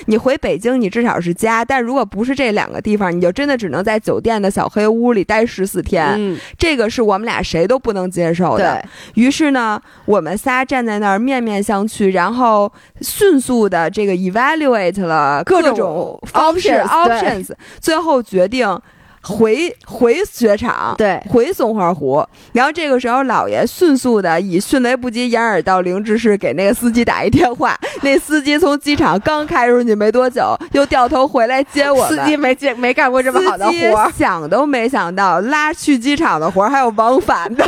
[0.07, 6.39] 你回北京，你至少是家，但如果不是这两个地方，你就真的只能在酒店的小黑屋里待十四天。
[6.59, 8.85] 这个是我们俩谁都不能接受的。
[9.15, 18.79] 于是呢，我们仨站在那儿面面相觑，然后迅速的这个 evaluate 了各种 options options，最后决定。
[19.23, 22.27] 回回雪场，对，回松花湖。
[22.53, 27.79] 然后这个时候，老爷迅速的以迅雷不及掩耳盗铃之势给那个司机打一电话。
[28.03, 32.07] 那司机从机场刚开出去没多久，又掉头回来接我。
[32.09, 37.65] 司机没接没干过这么好的活，想都没想到拉去机场的活还有往返的。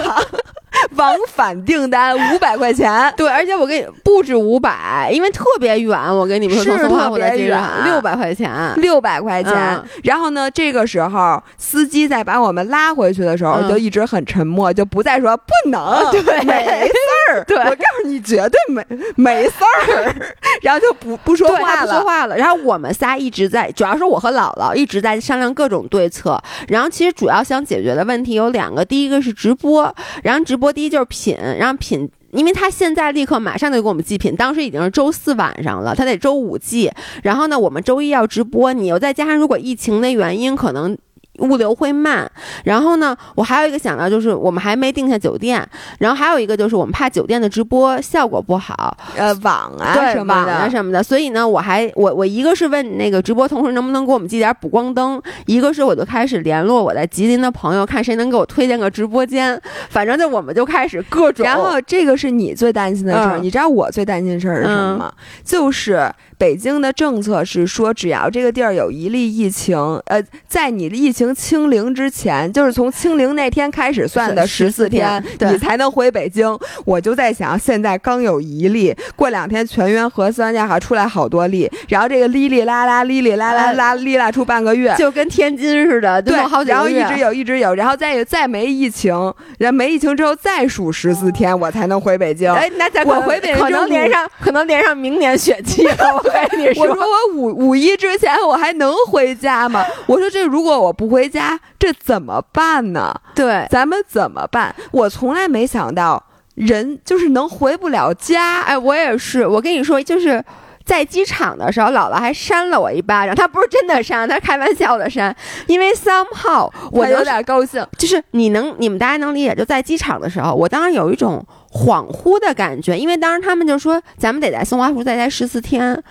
[0.97, 3.13] 往返订单五百块钱。
[3.17, 5.99] 对，而且我给你不止五百，因为特别远。
[6.17, 9.81] 我跟你们说，是特别远，六百块钱，六百块钱。
[10.05, 16.93] 然后呢，这个时候司机在把我们拉回去的时候，就一直很沉默，就不再说不能， 对，没事
[17.31, 17.45] 儿。
[17.49, 18.85] 对，我告诉你，绝对没
[19.17, 20.15] 没事儿。
[20.61, 22.37] 然后就不不说话了，不说话了。
[22.37, 26.41] 然后我们仨一直在，主要是我和姥姥一直在商量各种对策。
[26.69, 36.91] 然后其实主要想解决的问题有两个，第一个是直播，然后直播第一就是品，然后品，因为他现在立刻马上就给我们寄品，当时已经是周四晚上了，他得周五寄。
[37.23, 40.97] 然后呢，我们周一要直播，你又再加上如果疫情的原因，可能。
[41.43, 42.31] 物流会慢，
[42.65, 45.67] 然后呢，我还有一个想到就是我们还没定下酒店，
[45.99, 61.45] 然后还有一个就是我们怕酒店的直播效果不好，呃，网啊什么的什么的，所以呢，我还我我一个是问那个直播同事能不能给我们寄点补光灯，一个是我就开始联络我在吉林的朋友，看谁能给我推荐个直播间，反正就我们就开始各种。
[61.45, 65.13] 然后这个是你最担心的事儿，你知道我最担心的事儿是什么吗？
[65.45, 69.77] 就是北京的政策是说，只要这个地儿有一例疫情，
[70.07, 71.32] 呃，在你的疫情。
[71.35, 76.59] 清零之前，就是从清零那天开始算的十四天，你才能回北京。
[76.85, 89.15] 我就在想，现在刚有一例，过两天全员核酸，家好出来好多例，然后这个哩哩啦啦，哩哩啦啦啦，哩啦出半个月， 就跟天津似的，对，好然后一直有，一直有，然后再再没疫情，
[89.59, 92.53] 然后没疫情之后再数十四天，我才能回北京。
[92.53, 95.95] 哎，那我回北京可能连上，可能连上明年雪期了。
[96.15, 99.85] 我跟你说，我说我五五一之前我还能回家吗？
[100.07, 101.13] 我说这如果我不。
[101.13, 103.15] 回家这怎么办呢？
[103.35, 104.75] 对，咱们怎么办？
[104.91, 106.23] 我从来没想到
[106.55, 108.63] 人就是能回不了家。
[108.63, 109.47] 哎，我也是。
[109.47, 110.45] 我跟你说，就是
[110.85, 113.35] 在机场的时候，姥姥还扇了我一巴掌。
[113.35, 115.35] 她不是真的扇，她开玩笑的扇。
[115.67, 117.87] 因为 somehow 我有点高兴。
[117.99, 119.55] 就是你能，你们大家能理解？
[119.55, 126.03] 就在机场的时候，我当时有一种恍惚的感觉，因为当时他们就说咱们得在松花湖再待十四天。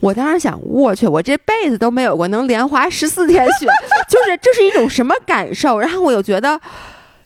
[0.00, 3.66] 我当时想，我去，我这辈子都没有过能连滑十四天雪，
[4.08, 5.78] 就是这是一种什么感受？
[5.78, 6.60] 然后我又觉得，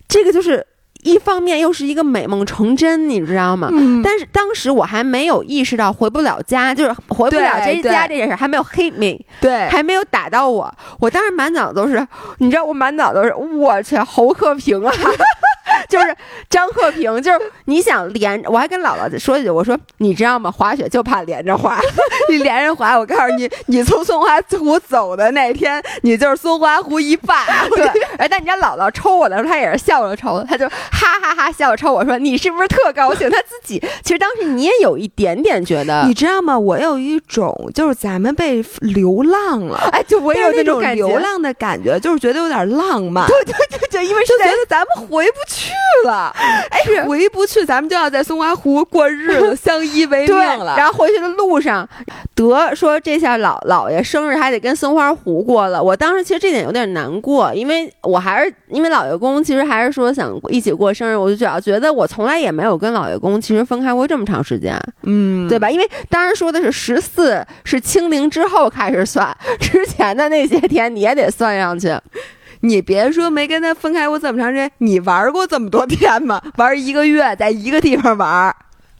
[0.08, 0.66] 这个就是
[1.02, 3.68] 一方面又是一个美梦成真，你知道吗？
[3.72, 4.02] 嗯。
[4.02, 10.72] 但是当时我还没有意识到回不了家，就是回不了这家这件事还没有 hit me，对，还没有打到我。
[11.00, 12.06] 我当时满脑子都是，
[12.38, 14.92] 你知道，我满脑子都是，我去，侯克平啊。
[15.88, 16.14] 就是
[16.48, 20.50] 张鹤平，就是你想连，我还跟姥姥说一句，我说你知道吗？
[20.50, 21.78] 滑雪就怕连着滑，
[22.30, 27.46] 你连着滑，我告诉你，你从松花湖走的那天，你就是松花湖一霸。
[27.74, 27.86] 对，
[28.18, 33.28] 哎，但你知道姥姥抽我的时候，她也是笑着抽，她就哈哈哈笑着抽我说你是不是特高兴？
[33.30, 36.58] 她自己其实当时你也有一点点觉得，你知道吗？
[36.58, 43.26] 我有一种就是咱们被流浪了，哎，就我有那种流浪的感觉，就是觉得有点浪漫。
[43.26, 45.59] 对对对对，因为是觉得咱们回不去。
[45.60, 45.72] 去
[46.06, 46.34] 了，
[46.70, 50.74] 哎，回不去，咱们就要在松花湖过日子，相依为命了。
[50.78, 51.86] 然后回去的路上，
[52.34, 55.82] 得说这下老老爷生日还得跟松花湖过了。
[55.82, 65.70] 我当时其实这点有点难过，因为我还是因为老爷公其实还是说想一起过生日，我就主要觉得我从来也没有跟老爷公其实分开过这么长时间，嗯，对吧？
[65.70, 71.94] 因为当时说的是十四是清零之后开始算，之前的那些天你也得算上去。
[72.60, 76.40] 你别说没跟他分开过这么长时间，你玩过这么多天吗？
[76.56, 78.54] 玩一个月，在一个地方玩。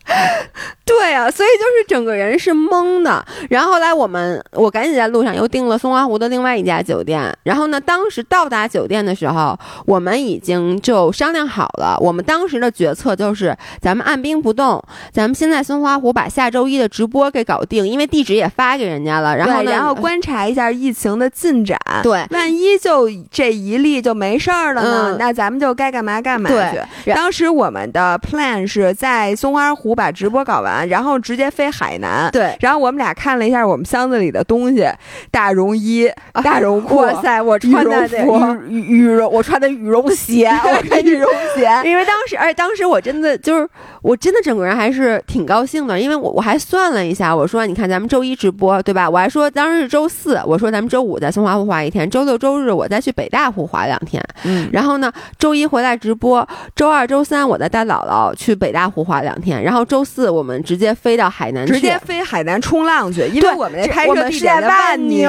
[0.85, 3.25] 对啊，所以就是整个人是懵的。
[3.49, 7.33] 然后后来我们，我赶紧在路上又订了松花湖的另外一家酒店。
[7.45, 11.97] 然后呢，当时到达酒店的时候，我们已经就商量好了。
[12.01, 14.83] 我们当时的决策就是，咱们按兵不动，
[15.13, 19.37] 咱们先在松花湖把下周一的直播给搞定，因为地址也发给人家了。
[19.37, 21.79] 然后呢，然后观察一下疫情的进展。
[22.03, 25.17] 对，万一就这一例就没事儿了呢？
[25.21, 27.13] 那咱们就该干嘛干嘛去。
[27.13, 29.95] 当时我们的 plan 是在松花湖。
[30.01, 32.31] 把直播搞完，然后直接飞海南。
[32.33, 34.89] 对，然后我们俩看了一下我们箱子里的东西：
[35.31, 36.11] 大绒衣、
[36.43, 36.97] 大绒裤。
[36.97, 38.09] 哇塞，我穿的
[38.67, 40.51] 羽羽绒，我穿的羽绒鞋，
[41.05, 41.69] 羽绒鞋。
[41.85, 43.69] 因为当时，而且当时我真的就是，
[44.01, 49.11] 我真的整个人还是挺高兴的，因为我我还算了一下，我说你看咱们周一直播对吧？
[49.11, 54.23] 我还说当时是周四，我说咱们周五在松花湖滑一天，周六周日我再去北大湖滑两天。
[54.45, 59.80] 嗯，然后呢，周一回来直播，周二周三我再带姥姥去北大湖滑两天，然后。
[59.85, 65.23] 周四我们直接飞到海南，直接飞海南冲浪去，因为我们那拍摄地点在万宁。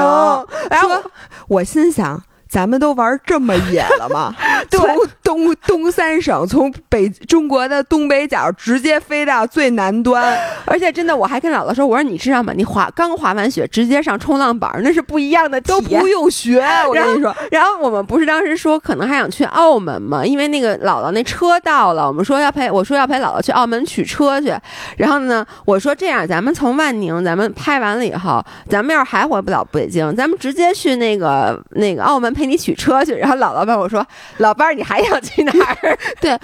[0.70, 1.02] 然后
[1.48, 4.36] 我心想，咱们都玩这么野了吗？
[4.70, 4.86] 从
[5.24, 10.38] 东东三省，从北中国的东北角直接飞到最南端。
[10.66, 12.52] 而且真的，我还跟姥姥说：“我说你知道吗？
[12.54, 15.82] 你滑刚滑完雪，直接上冲浪板，那是不一样的体验。
[15.82, 17.34] 都不用学， 我跟你说。
[17.50, 20.26] 然后我们不是当时说可能还想去澳门吗？
[20.26, 24.54] 因为那个姥姥那车到了，我们说要陪我说要陪姥姥去澳门取车去。
[24.98, 33.14] 然后呢，我说这样，咱们从万宁，咱们拍完了以后，咱们要是还回不了北京，咱们直接去那个那个澳门陪你取车去。
[33.14, 34.06] 然后姥姥问我说
[34.38, 36.36] ：“老伴儿，你还想去哪儿？” 对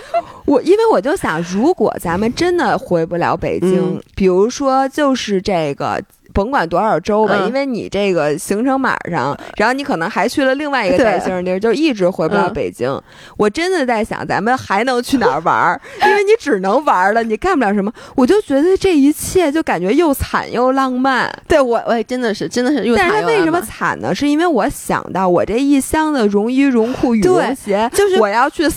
[0.45, 5.99] 我，因为我就想，如果咱们真的回不了北京，比如说就是这个。
[6.33, 13.01] 甭管多少周吧，因为你这个行程码上，然后你可能还去了另外一个带星地儿，就一直回不到北京。
[13.37, 15.81] 我真的在想，咱们还能去哪儿玩儿？
[16.01, 17.91] 因为你只能玩了，你干不了什么。
[18.15, 21.31] 我就觉得这一切就感觉又惨又浪漫。
[21.47, 23.23] 对我，我也真的是，真的是又惨又浪漫。
[23.23, 24.13] 但是为什么惨呢？
[24.13, 28.67] 是因为我想到我这一箱的绒衣、绒裤、羽绒鞋，就是我要去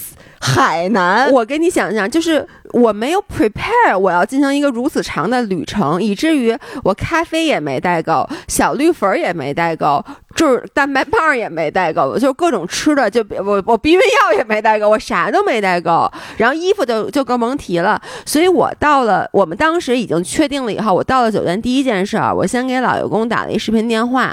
[0.40, 1.30] 海南。
[1.32, 2.46] 我给你想想，就是。
[2.72, 10.04] 我没有 prepare，我要进行一个如此长的旅程，以至于我咖啡也没带够，小绿粉也没带够。
[10.36, 18.00] 就是蛋白棒也没带够，就各种吃的，就我我避孕药也没带够，我啥都没带够，然后衣服就就更甭提了。
[18.24, 24.32] 所以我到了，我们当时已经确定了以后，我到了酒店第一件事儿，我先给老爷公打了一视频电话，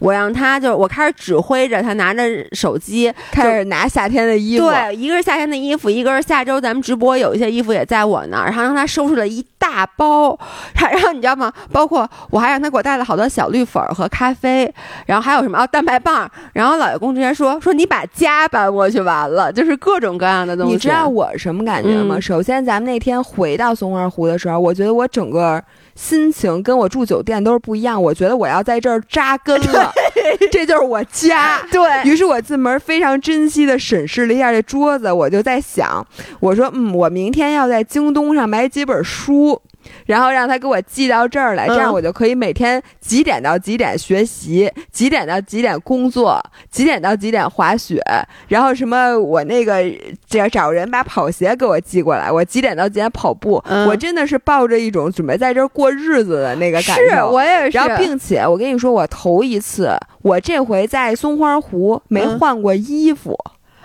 [0.00, 10.38] 我让他就我开始指挥着他拿着手机开始拿夏天的衣服，对，一个是夏天的衣服，一个是下周咱们直播有一些衣服也在我那儿，然后让他收拾了一大包，
[10.74, 11.50] 然后你知道吗？
[11.72, 14.70] 包括我还让他给我带了好多小绿粉和咖啡，
[15.06, 15.46] 然后还有。
[15.46, 16.28] 什么蛋白棒？
[16.54, 20.72] 然后老爷公直接说说你把家搬过去完了，就是各种各样的东西。
[20.72, 22.18] 你知道我什么感觉吗？
[22.18, 25.62] 首先，咱们那天回到松花湖的时候，我觉得我整个
[25.94, 28.02] 心情跟我住酒店都是不一样。
[28.02, 29.92] 我觉得我要在这儿扎根了，
[30.50, 31.60] 这就是我家。
[31.72, 36.06] 对于是，我进门非常珍惜的审视了一下这桌子，我就在想，
[36.40, 39.60] 我说嗯，我明天要在京东上买几本书。
[40.06, 48.00] 然后让他给我寄到这儿来，这样我就可以每天几点到几点学习，几点到几点工作，几点到几点滑雪，
[48.48, 49.82] 然后什么我那个
[50.28, 57.08] 这找人把跑鞋给我寄过来，我几点到几点跑步，我真的是抱着一种准备在这儿过日子的那个感觉。
[57.08, 57.76] 是我也是。
[57.76, 63.36] 然后，并且我跟你说，我头一次，我这回在松花湖没换过衣服。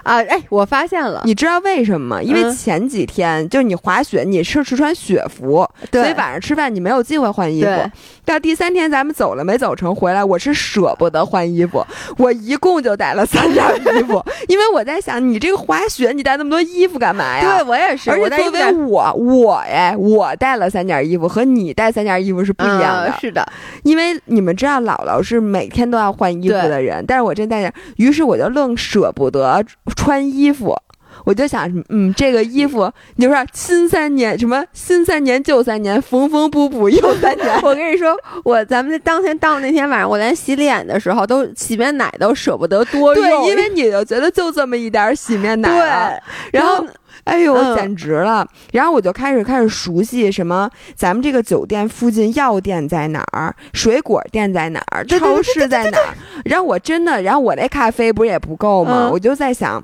[0.04, 2.22] 啊，哎，我发现了，你知道为什么吗？
[2.22, 7.70] 因为前几天就是你滑雪，你是是穿雪服，所以晚上吃饭你没有机会换衣服。
[8.26, 11.86] 到第三天咱们走了没走成回来，我是舍不得换衣服，
[12.18, 17.58] 我一共就带了三件衣服， 因为我在想，你这个滑雪你带那么多衣服干嘛呀？
[17.58, 23.16] 对我也是，而且作为我，我哎，我带了三件衣服和你带三件衣服是不一样的。
[23.20, 23.46] 是的，
[23.84, 29.64] 因为你们知道姥姥是每天都要换衣服的人，但是我这带，于是我就愣舍不得。
[29.96, 30.76] 穿衣服，
[31.26, 37.48] 我就想，嗯，这个衣服，你说新三年什么新三年旧三年，缝缝补补又三年。
[37.62, 45.70] 我跟你说，我咱们当天到那天晚上，我连洗脸的时候都洗面奶都舍不得多用，对，因为你就觉得就这么一点洗面奶，
[46.52, 46.86] 对，然后。
[47.32, 48.46] 哎呦，简直了！
[48.74, 56.14] 然后我就开始开始熟悉什么，咱们这个酒店附近药店在哪儿，水果店在哪儿，超市在哪儿。
[56.46, 59.10] 然后我真的，然后我那咖啡不是也不够吗？
[59.12, 59.82] 我就在想，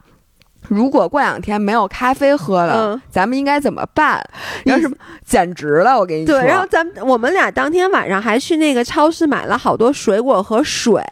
[0.67, 4.23] 如果过两天没有咖啡喝了，咱们应该怎么办？
[4.65, 4.89] 要是
[5.25, 6.39] 简直了，我跟你说。
[6.39, 11.03] 对，然后咱们我们俩当天晚上还去那个超市买了好多水果和水，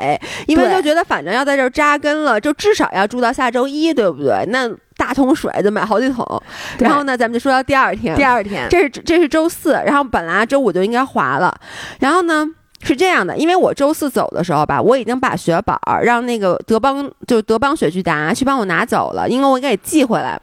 [0.48, 4.46] 因为就觉得反正要在这儿扎根了，就至少要住到下周一，对不对？
[4.50, 4.70] 那。
[4.98, 6.26] 大桶水就买好几桶，
[6.80, 8.16] 然后呢，咱们就说到第二天。
[8.16, 11.54] 第二天，这是这是周四，然后本来周五就应该滑了，
[12.00, 12.48] 然后呢
[12.86, 20.40] 是这样的，因为我周四走的时候吧，我已经把雪板让那个德邦就是德邦雪具达去帮我拿走了，因为我给寄回来。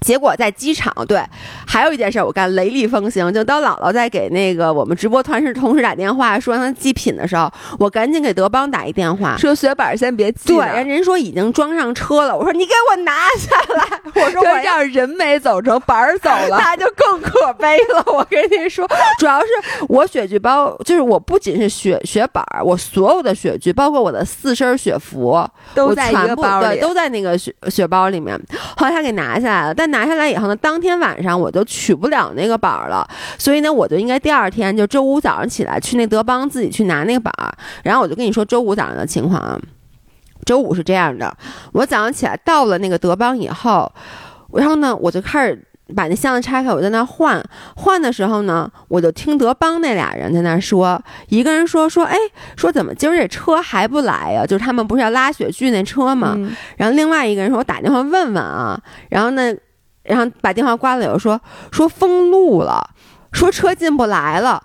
[0.00, 1.22] 结果在机场，对，
[1.66, 10.56] 还有一件事我干雷厉风行，就当姥姥在给那个我们直播团是同事打电话说让他寄品的时候，我赶紧给德邦打一电话，说雪板先别寄。
[10.56, 18.02] 对，人人说已经装上车了，我说你给我拿下来，我说我要 人没走成板儿走了， 那就更可悲了。
[18.06, 18.88] 我跟你说，
[19.18, 19.46] 主要是
[19.86, 28.40] 我雪具包，就是我不仅是雪雪板，我所有的雪具，包括我的四身雪服，都在一个包里，都在那个雪雪包里面。
[28.78, 29.89] 后来他给拿下来了，但。
[29.90, 33.06] 拿下来以后呢，当天晚上我就取不了那个板儿了，
[33.38, 37.52] 所以呢，我就应该第二天就周五早上起来去那德邦自己去拿那个板儿。
[37.84, 39.60] 然后我就跟你说周五早上的情况啊，
[40.44, 41.36] 周五是这样的，
[41.72, 43.92] 我早上起来到了那个德邦以后，
[44.54, 45.66] 然后呢，我就开始。
[45.92, 47.42] 把那箱子拆开，我在那换
[47.74, 52.16] 换的时候呢，我就听德邦那俩人在那说，一个人说说，哎，
[52.56, 54.46] 说怎么今儿这车还不来呀？
[54.46, 56.36] 就是他们不是要拉雪具那车吗？
[56.76, 58.80] 然后另外一个人说，我打电话问问啊。
[59.08, 59.52] 然后呢，
[60.02, 61.40] 然后把电话挂了，又说
[61.70, 62.88] 说封路了，
[63.32, 64.62] 说车进不来了。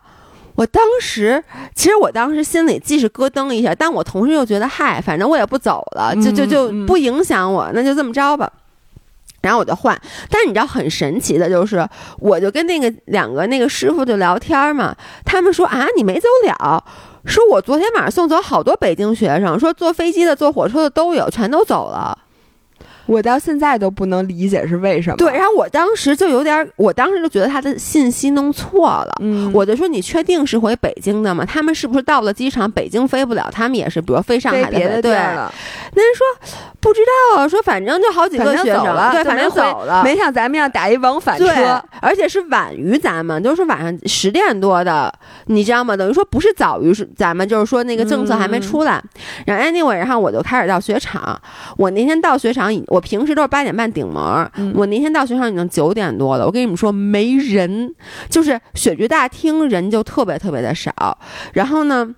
[0.56, 8.50] 我当时其实我当时心里既是咯噔一下，但我同时又觉得，嗨，反正我也不走了，就就就不影响我，那就这么着吧。
[9.42, 9.96] 然后我就换，
[10.30, 11.86] 但是你知道很神奇的就是，
[12.20, 16.84] 我就跟那个两个那个师傅就聊天嘛，他们说啊，你没走了，
[17.26, 22.18] 说我昨天晚上送走好多北京学生，说坐飞机的、坐火车的都有，全都走了。
[23.06, 25.18] 我到现在都不能理解是为什么。
[25.18, 29.16] 对，然后我当时就有点，我当时就觉得他的信息弄错了。
[29.22, 31.46] 嗯，我就说你确定是回北京的吗？
[31.46, 33.48] 他们是不是到了机场，北京飞不了？
[33.52, 35.02] 他们也是，比如飞上海的。
[35.02, 35.12] 对。
[35.14, 36.26] 那人说
[36.80, 37.02] 不知
[37.36, 40.04] 道，说反正就好几个学生，对，反正走了。
[40.04, 41.46] 没像咱们要打一往返车，
[42.02, 45.14] 而且是晚于咱们，就是晚上十点多的，
[45.46, 45.96] 你知道吗？
[45.96, 49.02] 等于说不是早于是咱们，就是说那个政策还没出来。
[49.46, 51.40] 然后 anyway，然后我就开始到雪场。
[51.78, 52.84] 我那天到雪场已。
[52.96, 56.46] 我平时都是八点半顶门，我那天到学校已经九点多了。
[56.46, 57.94] 我跟你们说，没人，
[58.30, 61.18] 就是雪剧大厅人就特别特别的少。
[61.54, 62.16] 然后呢？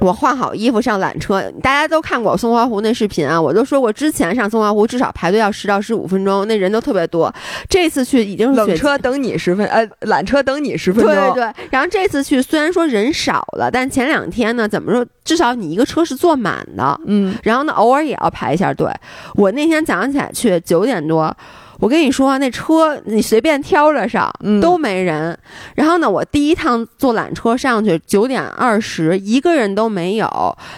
[0.00, 7.32] 我换好衣服上缆车，大家都看过松花湖那视频啊，我都说过之前上松花湖至少排队要十到十五分钟，那人都特别多。
[7.68, 11.12] 这次去已经冷车等你十分，呃，缆车等你十分钟。
[11.12, 11.52] 对对。
[11.70, 17.34] 然后这次去虽然说人少了，但前两天呢，怎么说，至少你一个车是坐满的，嗯。
[17.42, 18.88] 然后呢，偶尔也要排一下队。
[19.34, 21.36] 我那天早上起来去九点多。
[21.80, 24.28] 我跟你说，那车你随便挑着上，
[24.60, 25.38] 都没人。
[25.76, 30.26] 然后呢，我第一趟坐缆车上去，九点二十，一个人都没有，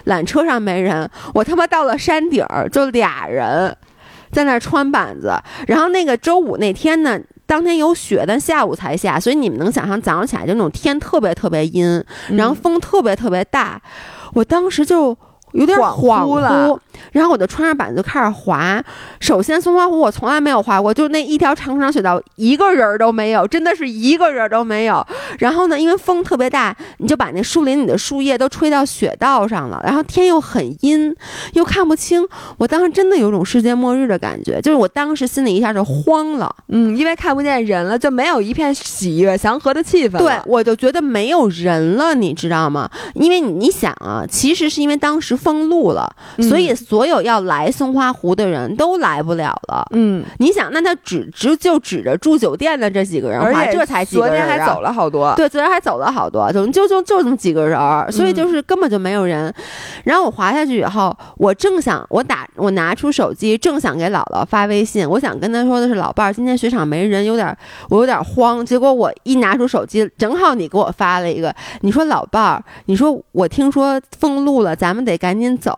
[0.04, 1.10] 缆车上没人。
[1.32, 3.74] 我他妈到了山顶儿，就俩人
[4.30, 5.32] 在那穿板子。
[5.66, 12.04] 然后那个周五那天呢，当天有雪，但下午才下，所以你们能想象早上起来就那种天特别特别阴，
[12.36, 13.80] 然后风特别特别大。
[14.34, 15.16] 我当时就。
[15.52, 16.78] 有点恍惚了，
[17.12, 18.82] 然后我就穿上板子就开始滑。
[19.18, 25.04] 首先，松花湖我从来没有滑过，就那一条长长雪道，一个人都没有，真的是一个人都没有。
[25.38, 29.80] 然后呢，因为风特别大，你就把那树林里的树叶都吹到雪道上了。
[29.84, 31.14] 然后天又很阴，
[31.54, 32.24] 又看不清。
[32.58, 36.54] 我当时真的有种世界末日的感觉，就是我当时心里一下就慌了。
[36.68, 40.18] 嗯，因为看不见人了，就没有一片喜悦祥和的气氛。
[40.18, 42.88] 对，我就觉得没有人了，你知道吗？
[43.14, 45.39] 因为你想啊，其实是因为当时。
[45.40, 46.08] 封路了，
[46.42, 49.86] 所以所有要来松花湖的人都来不了了。
[49.92, 55.32] 嗯，你想，那他只只就指着住酒店的这几个人，而且这才几个人，昨天还走了好多。
[55.34, 57.78] 对，昨天还走了好多，就就就就这么几个人，
[58.12, 59.52] 所以就是根本就没有人。
[60.04, 67.56] 然后我滑下去以后，我正想我打我拿出手机，正想给姥姥发微信，我想跟他说的是，老伴儿，今天雪场没人，有点
[67.88, 68.64] 我有点慌。
[68.66, 75.29] 结果我一拿出手机，正好你给我发了一个，你说老伴儿，你说我听说封路了，咱们得赶。
[75.30, 75.72] 赶紧走，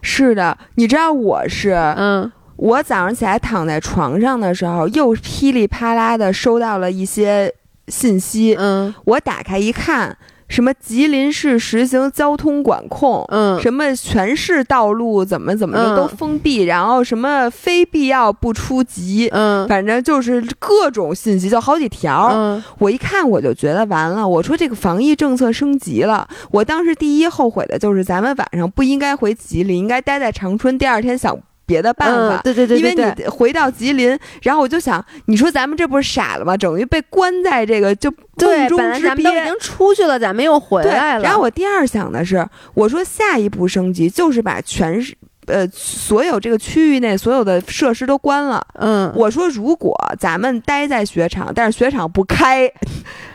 [0.00, 7.52] 是的，你知道我是，嗯，我早上起来躺在床上的时候，又噼里啪啦的收到了一些
[7.88, 10.16] 信息，嗯，我打开一看。
[10.52, 13.24] 什么吉林市实行交通管控？
[13.28, 22.32] 嗯，什么全市道路怎么怎么的都封闭，然后什么非必要不出籍，嗯，反正就是各种信息，就好几条。
[22.34, 26.28] 嗯，我一看我就觉得完了，我说这个防疫政策升级了。
[26.50, 31.38] 我当时第一后悔的就是咱们晚上不应该回吉林，应该待在长春，第二天想。
[31.66, 36.56] 别的办法，对对对，因为你回到吉林，然后我就想，你说咱们这不是傻了吗？
[36.56, 41.22] 等于被关在这个就对，中之憋，已经出去了，咱们又回来了。
[41.24, 45.16] 然后我第二想的是，我说下一步升级就是把全市。
[45.46, 48.64] 呃，所有这个区域内所有的设施都关了。
[48.74, 52.72] 嗯，我说如果咱们待在雪场，但是雪场不开，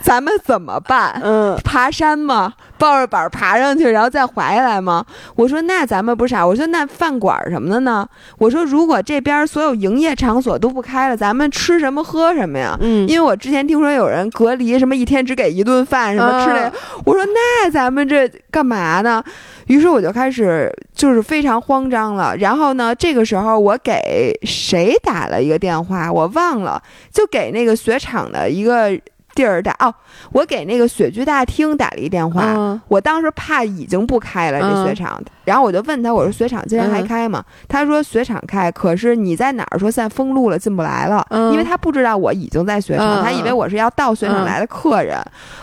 [0.07, 1.19] 咱们怎么办？
[1.21, 2.53] 嗯，爬山吗？
[2.77, 5.05] 抱着板爬上去，然后再滑下来吗？
[5.35, 6.47] 我说那咱们不傻。
[6.47, 8.07] 我说那饭馆什么的呢？
[8.37, 12.77] 我说如果这边所有营业场所都不开了，咱们吃什么喝什么呀？
[12.79, 16.71] 嗯，因为我之前听说有人隔离，什么一天只给一顿饭，什么吃的。
[17.03, 19.21] 我说那咱们这干嘛呢？
[19.65, 22.33] 于是我就开始就是非常慌张了。
[22.37, 26.81] 然后呢，这个时候我给谁打了一个电话，我忘了，
[27.11, 28.97] 就给那个雪场的一个。
[29.37, 29.93] 第二代啊
[30.31, 37.43] 我给那个雪具大厅打了一电话，我当时怕已经不开了这雪场，然后我就问他，我说雪场今天还开吗？
[37.67, 39.77] 他说雪场开，可是你在哪儿？
[39.79, 45.17] 说现在封路了，进不来了，因为他不知道我已经在雪场，他以为我是要到雪场来的客人。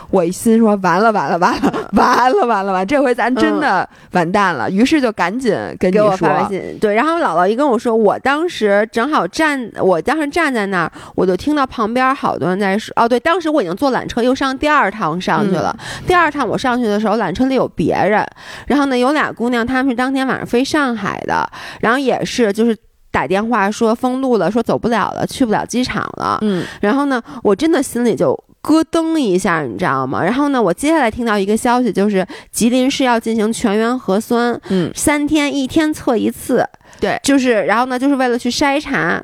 [0.09, 4.69] 我一心说完了完了完了完了完了完，这回咱真的完蛋了。
[4.69, 15.73] 于是就赶紧跟给我发微信，对，然后姥姥一跟我说，我当时正好站，我当时站在那儿，我就听到旁边好多人在说，哦，对，当时我已经坐缆车又上第二趟上去了。
[16.05, 18.21] 第二趟我上去的时候，缆车里有别人，
[18.67, 22.75] 然后呢，有俩姑娘，她们是当天晚上飞上海的，然后也是就是
[23.11, 26.37] 打电话说封路了，说走不了了，去不了机场了。
[26.41, 30.21] 嗯，然后呢，我真的心里就咯噔一下，你知道吗？
[30.21, 36.67] 然后呢，我接下来听到一个消息，就是吉林市要进行全员核酸，嗯，三天一天测一次，
[36.99, 39.23] 对，就是然后呢，就是为了去筛查。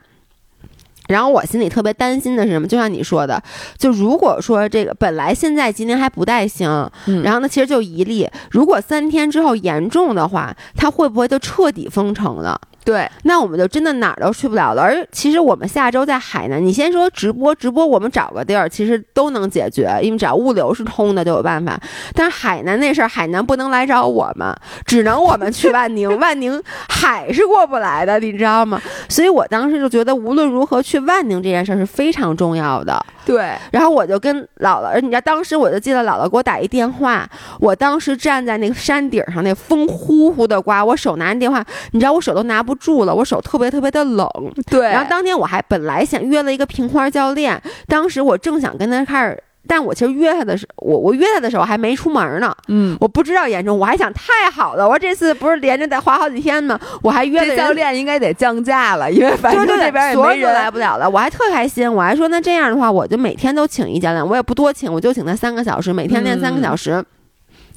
[1.11, 2.65] 然后我心里特别担心的是什么？
[2.65, 3.41] 就像你说的，
[3.77, 6.89] 就如果说这个本来现在吉林还不带星，
[7.23, 12.59] 然后呢，其实就一例，如果三天之后严重的话，它会不会就彻底封城了？
[12.83, 14.81] 对，那我们就真的哪儿都去不了了。
[14.81, 21.79] 而其实我们下周在海南，你先说直播，直播我们找个地儿，其实都能解决，因为只要物流是通的就有办法。
[22.15, 24.51] 但是海南那事儿，海南不能来找我们，
[24.83, 26.59] 只能我们去万宁，万宁
[26.89, 28.81] 海是过不来的，你知道吗？
[29.07, 33.03] 所以我当时就觉得，无论如何去万宁这件事儿是非常重要的。
[33.25, 37.29] 对，然后我就跟姥姥，你知道，当时我就记得姥姥给我打一电话，
[37.59, 44.27] 我当时站在那个山顶上，那风呼呼的刮，我手拿着电话，你知道我手都拿不住了，我手特别特别的冷。
[44.69, 49.43] 对，然后当天我还本来想约了一个平花教练，当时我正想跟他开始。
[49.67, 56.79] 但我其实约他的时，我我约他的时候还没出门呢，嗯，我不知道严重，我还想太好了，我说这次不是连着得花好几天吗？
[57.01, 67.03] 我还约教练应该得降价了，因为反正这边所有人都来不了了，我还特开心，我还说那这样的话，我就每天都请一教练，我也不多请，我就请他三个小时，每天练三个小时。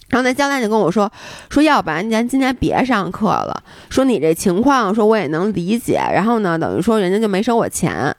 [0.08, 1.10] 然后那教练就跟我说
[1.50, 3.62] ：“说要不然咱今天别上课了。
[3.90, 5.94] 说你这情况，说我也能理解。
[6.12, 8.14] 然后呢，等于说人家就没收我钱。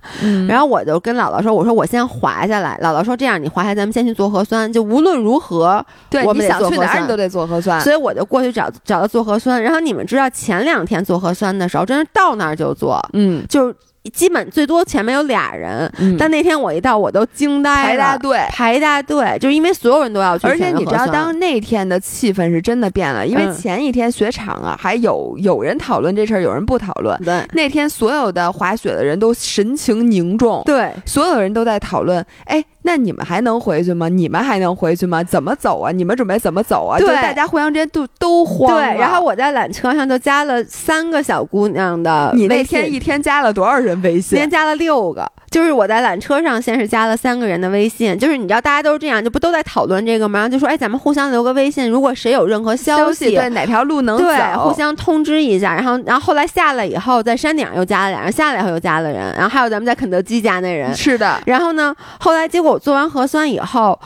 [0.48, 2.78] 然后我就跟姥姥说：我说我先滑下来。
[2.84, 4.72] 姥姥说：这样你滑下，咱们先去做核酸。
[4.72, 7.80] 就无论如何，对，我们想去哪儿你都得做核酸。
[7.82, 9.62] 所以我就过去找找他做核酸。
[9.62, 13.74] 然后你们知道前两天做核酸的时候，真是到那儿就做，嗯，就。”
[14.14, 17.88] 基本最多前面有俩人，但那天我一到，我都惊呆了。
[17.88, 20.47] 排大队，排大队，就是因为所有人都要去。
[20.47, 27.18] 而且你知道，当那天的气氛是真的变了，因为前一天雪场啊，还有有人讨论这事儿，有人不讨论。
[27.24, 30.62] 对，那天所有的滑雪的人都神情凝重。
[30.66, 32.64] 对，所有人都在讨论，哎。
[32.86, 34.08] 那你们还能回去吗？
[34.08, 35.24] 你们还能回去吗？
[35.24, 35.92] 怎么走啊？
[35.92, 37.00] 你们准备怎么走啊？
[37.00, 38.72] 对，大家互相之间都都慌。
[38.76, 42.32] 对，然后我在缆车上就加了三个小姑娘的。
[42.36, 44.38] 你那天一天加了多少人微信？
[44.38, 45.30] 先加了六个。
[45.50, 50.50] 就是我在缆车上先是加了三个人的微信，就是你知道大家都是这样，就不都在讨论这个吗？
[50.50, 54.26] 就说哎，咱们互相留个微信，如果谁有任何消息，对哪条路能走，
[54.60, 55.74] 互相通知一下。
[55.74, 60.94] 然后，然后后来下来以后，在山顶上又加了俩人，下来以后又加了人，然后还有咱们在肯德基加那人。
[60.94, 61.40] 是的。
[61.46, 64.00] 然后呢，后来结果我做完核酸以后。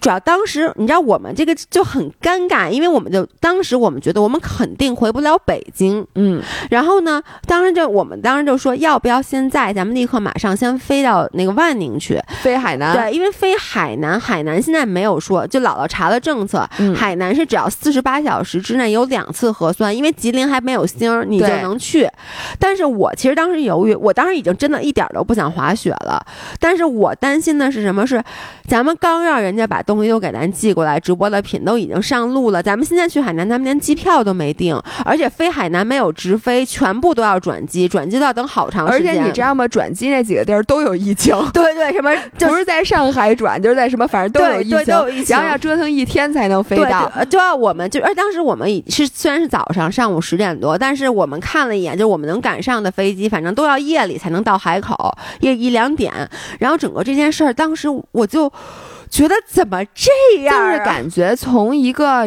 [0.00, 22.08] 主要当时你知道我们这个就很尴尬，因为我们就当时我们觉得我们肯定回不了北京，嗯，然后呢，当时就我们当时就说要不要现在咱们立刻马上先飞到那个万宁去，飞海南，对，因为飞海南，海南现在没有说，就姥姥查了政策，海南是只要四十八小时之内有两次核酸，因为吉林还没有星，你就能去。
[22.58, 26.24] 但是我其实当时犹豫，我当时已经真的一点都不想滑雪了，
[26.58, 28.06] 但是我担心的是什么？
[28.06, 28.24] 是
[28.66, 29.82] 咱们刚让人家把。
[29.90, 32.62] 东西都给咱寄过来，直播的品都已经上路了。
[32.62, 39.10] 咱们现在去海南，咱们连机票都没订，而且飞海南没有直飞，全部都要转机，转机都要等好长时间。
[39.10, 39.66] 而且你知道吗？
[39.66, 41.36] 转机那几个地儿都有疫情。
[41.52, 44.70] 对对，什么不是在上海转，就是在什么，反正都有疫
[45.24, 47.10] 情，然后要折腾一天才能飞到。
[47.28, 54.94] 就要我们就，而当时我们是虽然是早上上午十点多，但是我们看了一眼，就我们能赶上的飞机，反正都要夜里才能到海口，
[55.40, 56.12] 夜一两点。
[56.60, 58.52] 然后整个这件事儿，当时我就。
[59.10, 60.10] 觉得怎么这
[60.42, 60.54] 样？
[60.54, 62.24] 就是感觉从一个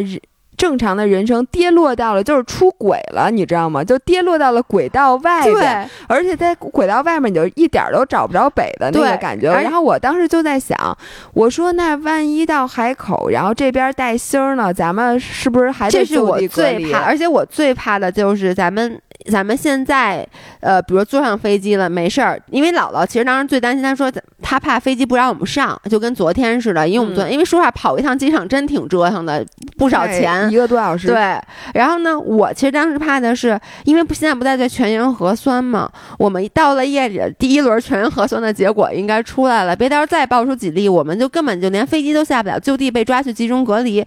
[0.56, 3.84] 正常的人生跌落到了，就是出轨了，你知道吗？
[3.84, 9.50] 就跌落到了轨道外边，而且在轨道外面你就一点都找不着北的那个感觉。
[9.50, 10.98] 然后我当时就在想，
[11.34, 19.02] 我说那万一到海口，然后这边带星呢，咱们是不是还得这是我最怕，而且我最怕的就是咱们。
[19.32, 20.28] 咱们现在，
[20.60, 24.12] 呃，比如坐上飞机了，没事儿，因为姥姥其实当时最担心，她说
[24.42, 29.46] 她怕飞机不让我们上，就跟昨天似的，因为我们昨天，因为说实话跑一趟机场真挺折腾的，
[29.78, 31.08] 不少钱，一个多小时。
[31.08, 31.40] 对，
[31.74, 44.06] 然后呢，我其实当时怕的是，因为不现在不在做全员核酸嘛，我们到了夜里第一轮全员核酸的结果应该出来了，别到时候再爆出几例，我们就根本就连飞机都下不了，就地被抓去集中隔离，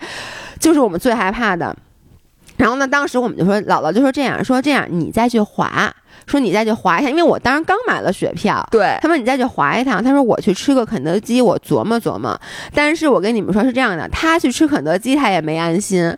[0.60, 1.74] 就是我们最害怕的。
[2.56, 2.86] 然后呢？
[2.86, 5.92] 当时我们就说，姥姥就说这样说这样，你再去滑，
[6.26, 8.66] 说你再去滑一下，因为我当时刚买了雪票。
[8.70, 10.02] 对，他说你再去滑一趟。
[10.02, 12.38] 他说我去吃个肯德基，我琢磨琢磨。
[12.74, 16.16] 但是我跟你们说是这样的，他去吃肯德基，他也没安心。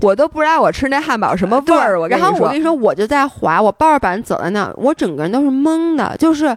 [0.00, 1.98] 我都不知道我吃那汉堡什么味儿。
[1.98, 6.56] 我然后我跟你说，我就在滑，我抱着板走在那，我整个人都是懵的，就是。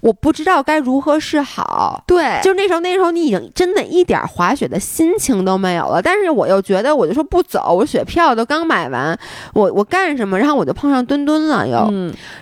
[0.00, 6.00] 我不知道该如何是好，对，就那时候，那时候你已经真的一点滑雪的心情都没有了。
[6.02, 9.18] 但是我又觉得，我就说不走，我雪票都刚买完，
[9.54, 10.38] 我我干什么？
[10.38, 11.90] 然后我就碰上墩墩了，又，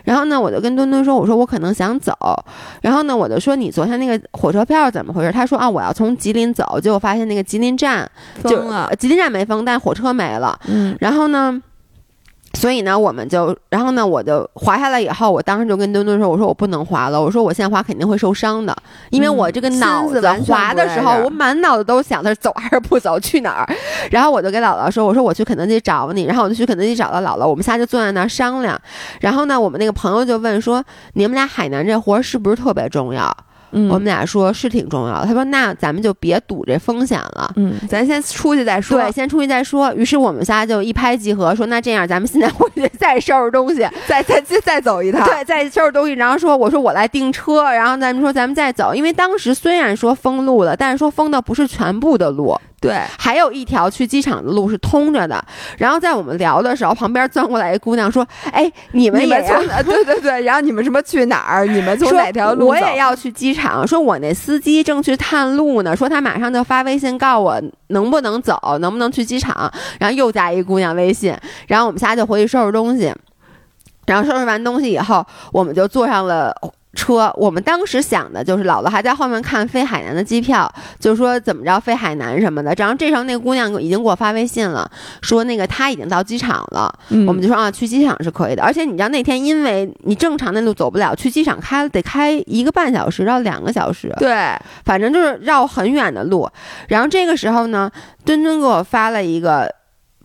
[0.04, 2.12] 然后呢，我就跟墩墩说，我说我可能想走。
[2.82, 5.32] 然后呢，我就说你昨天那个火车票怎么回事？
[5.32, 8.10] 他说啊，我要从吉林走，结果发现那个吉林站
[8.42, 10.58] 封了，吉林站没封，但火车没了。
[10.66, 11.62] 嗯，然后呢？
[12.54, 18.74] 所以呢，我们就，然后呢，我就滑下来以后，我当时就跟墩墩说：“我说我不能滑了，我说我现在滑肯定会受伤的，
[19.10, 23.68] 因为我这个脑子滑的时候，我满脑子都想的是走还是不走，去哪儿。
[24.10, 28.80] 然后我就给姥姥说：我说我去肯德基找你，然后我就去肯德基找到姥姥，我们仨就坐在那儿商量。
[29.20, 30.82] 然后呢，我们那个朋友就问说：
[31.14, 33.36] 你们俩海南这活是不是特别重要？”
[33.88, 35.26] 我们俩说是挺重要的。
[35.26, 38.98] 他说：“那咱们就别赌这风险了，嗯，咱先出去再说。
[39.00, 39.92] 对，先出去再说。
[39.94, 45.24] 于是我们仨就一拍即合，说那这样，咱们现在回去再收拾东西， 再再再再走一趟。
[45.26, 46.12] 对，再收拾东西。
[46.12, 48.94] 然后说，我说我来订车，然后咱们说咱们再走。
[48.94, 52.56] 因为当时虽然说封路了，但是说封的不是全部的路。”
[52.88, 55.44] 对，还有一条去机场的路是通着的。
[55.78, 61.66] 然后在我们聊的时候，旁边钻过来一姑娘说：“哎，你们也从对对对，然后你们什么去哪儿？
[61.66, 63.86] 你们从哪条路我也要去机场。
[63.86, 69.72] 说我那司机正去探路呢，说他马上就发微信告我能不能走，能不能去机场。
[69.98, 73.12] 然后又加一姑娘微信，然后我们仨就回去收拾东西。
[74.06, 76.54] 然后收拾完东西以后，我们就坐上了。”
[76.94, 82.72] 车，我们当时想的就是姥姥还在后面看飞海南的机票，就说怎么着飞海南什么的。
[82.78, 84.90] 然后这时候那个姑娘已经给我发微信了，
[85.20, 86.92] 说那个她已经到机场了。
[87.26, 88.62] 我们就说啊，去机场是可以的。
[88.62, 94.12] 而且你知道那天因为你正常的路走不了，去机场开得开一个半小时到两个小时。
[94.18, 96.48] 对，反正就是绕很远的路。
[96.88, 97.90] 然后这个时候呢，
[98.24, 99.68] 墩墩给我发了一个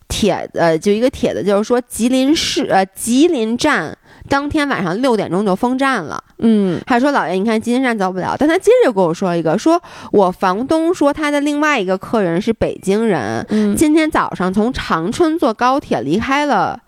[0.08, 3.98] 帖子，就一个帖子，就是说吉林市呃吉林站。
[4.30, 8.36] 当天晚上六点钟就封站了，嗯，还说老爷，你看金山走不了。
[8.38, 16.80] 但他接着跟我说一个，说我房东说他的另外一个客人是北京人，嗯，今天早上从长春坐高铁离开了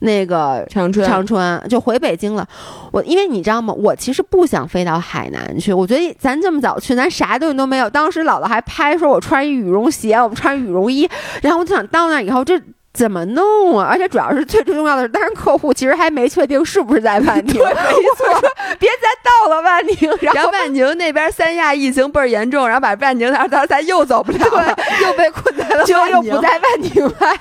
[0.00, 2.46] 那个长春，长春就回北京了。
[2.92, 3.72] 我因为你知道吗？
[3.72, 7.88] 我其实不想飞到海南去，我觉得咱这么早去，咱啥东西都没有。
[7.88, 11.08] 当时姥姥还拍说我穿一羽绒鞋，我们穿羽绒衣，
[11.42, 12.60] 然后我就想到那以后这。
[12.96, 13.86] 怎么弄啊？
[13.90, 17.54] 而且主要是最最重要的是，当时客户其实还没确定是不是在万宁。
[17.54, 19.96] 对， 没错，别再到了万宁。
[20.22, 27.38] 然后万宁那边三亚疫情倍儿严重，然后把万宁那咱咱又走不了了， 又被困在了万宁，又不在万宁外。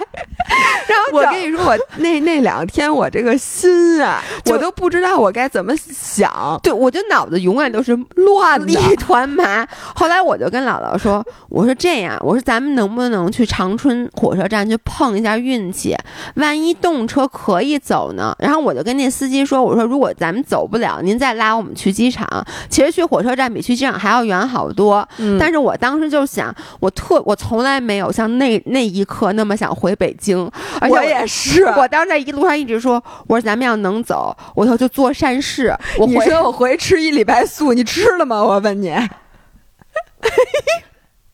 [0.88, 6.60] 然后我跟你说，我那那两天我这个心啊，我都不知道我该怎么想。
[6.62, 9.66] 对，我就脑子永远都是乱的一团麻。
[9.96, 15.96] 后来我就跟姥姥说：“我说这样，我说咱们能不能去长春火车站去碰一下？”运气，
[16.36, 18.36] 万一动车可以走呢？
[18.40, 22.28] 然后我就跟那司机说：“我说如果咱们走不了，您再拉我们去机场。
[22.70, 25.08] 其实去火车站比去机场还要远好多。
[25.40, 30.50] 但是我当时就想，我特我从来没有像那那一刻那么想回北京。
[30.90, 35.76] 我也是，我当时在一路上一直说，我说咱们要能走，我以后就做善事。
[36.00, 38.44] 我你说我回去吃一礼拜素，你吃了吗？
[38.44, 38.94] 我问你。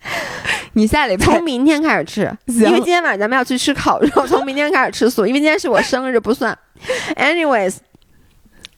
[0.73, 6.57] 你下礼拜从明天开始吃，因为今天晚上咱们要去吃烤肉，从明天开始吃素，因为今天是我生日，不算。
[7.15, 7.75] Anyways。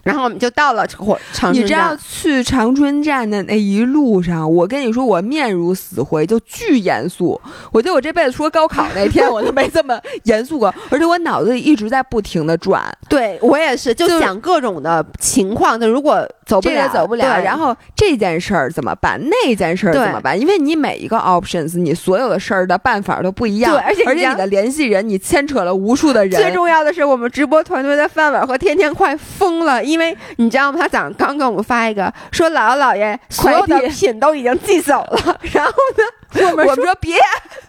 [0.03, 7.39] 然后我们就到了火长春你知道去长春站的那一路上，我跟你说，我面如死灰，就巨严肃。
[7.71, 12.83] 我觉得我这辈子除了高考那天，我都没这么严肃过， 而且我脑子里一直在不停的转。
[13.07, 15.79] 对我也是，就想各种的情况。
[15.79, 19.19] 就如果走不了，走不了，然后这件事儿怎么办？
[19.29, 20.37] 那件事儿怎么办？
[20.39, 23.71] 因为你每一个 options，你所有的事儿的办法都不一样。
[23.73, 26.41] 对，而且而且你的联系人，你牵扯了无数的人。
[26.41, 29.81] 最重要的是，我们直播团队的饭碗和天天快疯了。
[29.93, 30.79] 因为你知道吗？
[30.81, 35.39] 他早上刚给我们发一个，说姥姥姥爷所有的品都已经寄走了。
[35.53, 37.17] 然后呢，我们说别，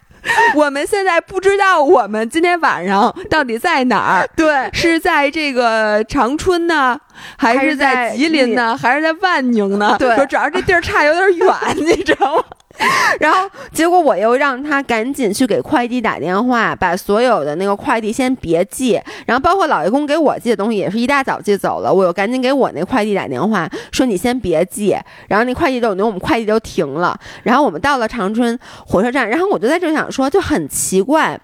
[0.57, 4.29] 我们现在不知道我们今天晚上到底在哪儿？
[4.35, 6.99] 对，是在这个长春呢，
[7.37, 9.97] 还是在吉林呢，还是在万宁呢？
[9.99, 12.45] 对，主要这地儿差有点远， 你知道吗？
[13.21, 24.97] 然后结果我又让他赶紧去给快递打电话，把所有的那个快递先别寄，然后包括老爷公给我寄的东西也是一大早寄走了，我又赶紧给我那快递打电话说你先别寄，
[25.29, 31.41] 然后那快递都我们快递都停了，然后我们到了长春火车站，然后我就在这想说就很奇怪，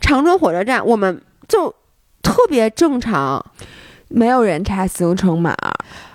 [0.00, 1.72] 长春火车站我们就
[2.22, 3.44] 特别正常，
[4.08, 5.54] 没有人查行程码。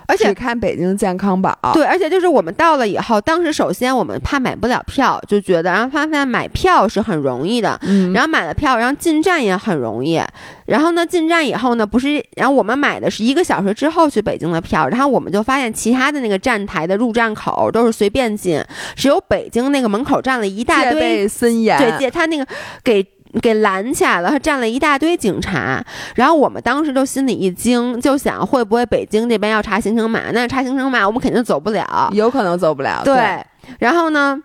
[0.08, 10.18] 而且看北京健康宝，对，而且就是我们到了以后，当时首先我们怕买不了票，就觉得，然后发现买票是很容易的，嗯，然后买了票，然后进站也很容易，
[10.64, 18.64] 然后呢，进站以后呢，不是，然后我们买的是一个小时之后去北京的票，然后我们就发现其他的那个站台的入站口都是随便进，
[18.96, 22.46] 只有北京那个门口站了一大堆森严，对，他那个
[22.82, 23.06] 给。
[23.42, 30.30] 给拦起来了，他站了一大堆警察，然后我们当时就心里一惊，就想会不会北京这边要查行程码？
[30.32, 33.02] 那查行程码，我们肯定走不了，有可能走不了。
[33.04, 33.44] 对，
[33.78, 34.38] 然后呢？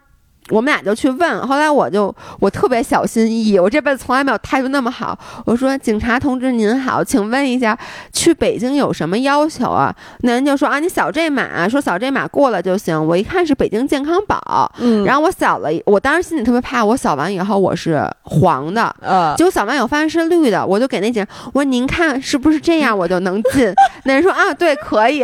[0.50, 5.18] 我们俩就去问，后来我就我特别小心翼翼，我这辈子从来没有态度那么好。
[5.46, 7.78] 我说：“警察同志您好，请问一下，
[8.12, 23.74] 去北京有什么要求啊？”那人就说：“啊，你扫这码，说扫这码过了就行。”我一看是北京健康宝，嗯，然后我扫了，我当时心里特别怕，我扫完以后我是黄的，呃，结果扫完以后发现是绿的，我就给那警我说：“您看是不是这样，我就能进？”
[24.04, 25.24] 那人说：“啊，对，可以。”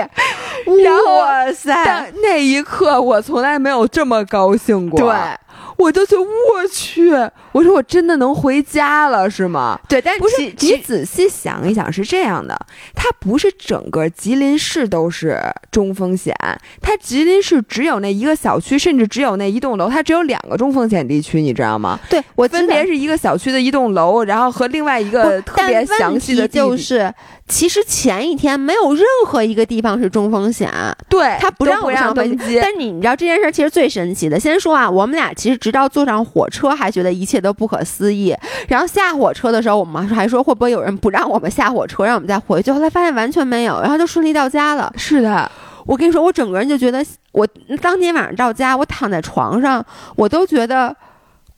[0.70, 2.12] 哇塞！
[2.22, 5.00] 那一刻我从来没有这么高兴过。
[5.10, 5.49] 对，
[5.80, 7.10] 我就觉得我去，
[7.54, 9.80] 我说我真的能回家了，是吗？
[9.88, 12.54] 对，但不是你仔细想一想，是这样的，
[12.94, 16.36] 它不是整个吉林市都是中风险，
[16.82, 21.98] 它吉林市只有那一个小区，甚至只有那一栋楼，它只有两个中风险地区，你知道吗？
[22.10, 27.14] 对，我分别是一个小区的一栋楼，然后和另外一个特别详细的就是。
[27.48, 30.70] 其实前一天没有任何一个地方是中风险，
[31.10, 32.60] 对他不让我上飞机。
[32.62, 38.36] 但你你知道这件事其实最神奇的，先说啊，我们俩其实直到坐上火车还觉得一切都不可思议，
[38.68, 42.72] 然后下火车的时候，我们还说会不会有人不让我们下火车，让我们再回去。
[42.72, 44.92] 后来发现完全没有，然后就顺利到家了。
[44.98, 45.52] 是的，
[45.86, 47.48] 我跟你说，我整个人就觉得，我
[47.82, 50.96] 当天晚上到家，我躺在床上，我都觉得。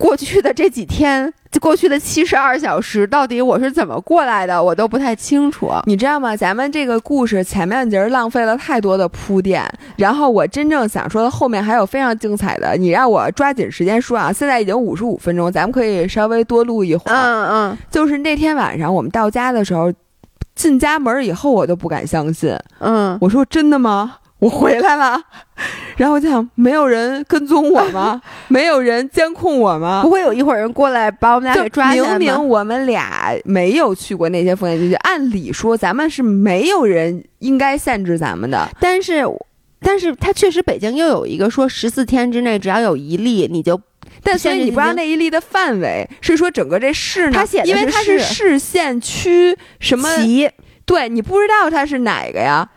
[0.02, 1.32] 过去的这几天，
[1.62, 5.72] 过去的七十二小时，到底我是怎么过来的，我都不太清楚。
[5.86, 6.36] 你知道吗？
[6.36, 9.64] 咱们这个故事前面节浪费了太多的铺垫，
[9.98, 14.34] 然后我真正想说的后面还有非常精彩的，你让我抓紧时间说啊！
[14.34, 17.16] 现在已经五十五分钟，咱们可以稍微多录一会儿。
[17.16, 19.94] 嗯嗯，就是那天晚上我们到家的时候，
[20.56, 22.58] 进家门以后我都不敢相信。
[22.80, 24.16] 嗯，我说真的吗？
[24.40, 25.22] 我回来了，
[25.98, 28.22] 然后我就想，没有人跟踪我吗？
[28.48, 30.02] 没有人监控我吗？
[30.04, 38.70] 不会有一伙人过来把我们俩给抓起来明明我们俩没有去过那些风险地区，按理说咱们是没有人应该限制咱们的。
[38.80, 39.24] 但是，
[39.80, 43.80] 但是他确实北京又有一个说十四天之内只要有一例你就，
[44.24, 47.32] 但所以你不知道那一例的范围是说整个这市呢？
[47.34, 50.08] 他写的因为它是市县区什么？
[50.86, 52.68] 对你不知道它是哪个呀？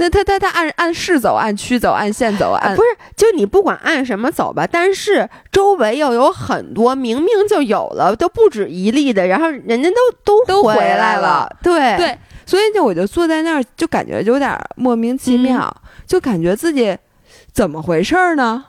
[0.00, 11.96] 那他他他按按市走，按区走，按县走，按不是，就你不管按什么走吧，但是周围又有很多明明就有了，都不止一例的，然后人家都都都回来了，对。
[11.96, 15.76] 对，所以就我就坐在那儿，就感觉有点莫名其妙，
[16.06, 16.96] 就感觉自己
[17.52, 18.64] 怎么回事儿呢？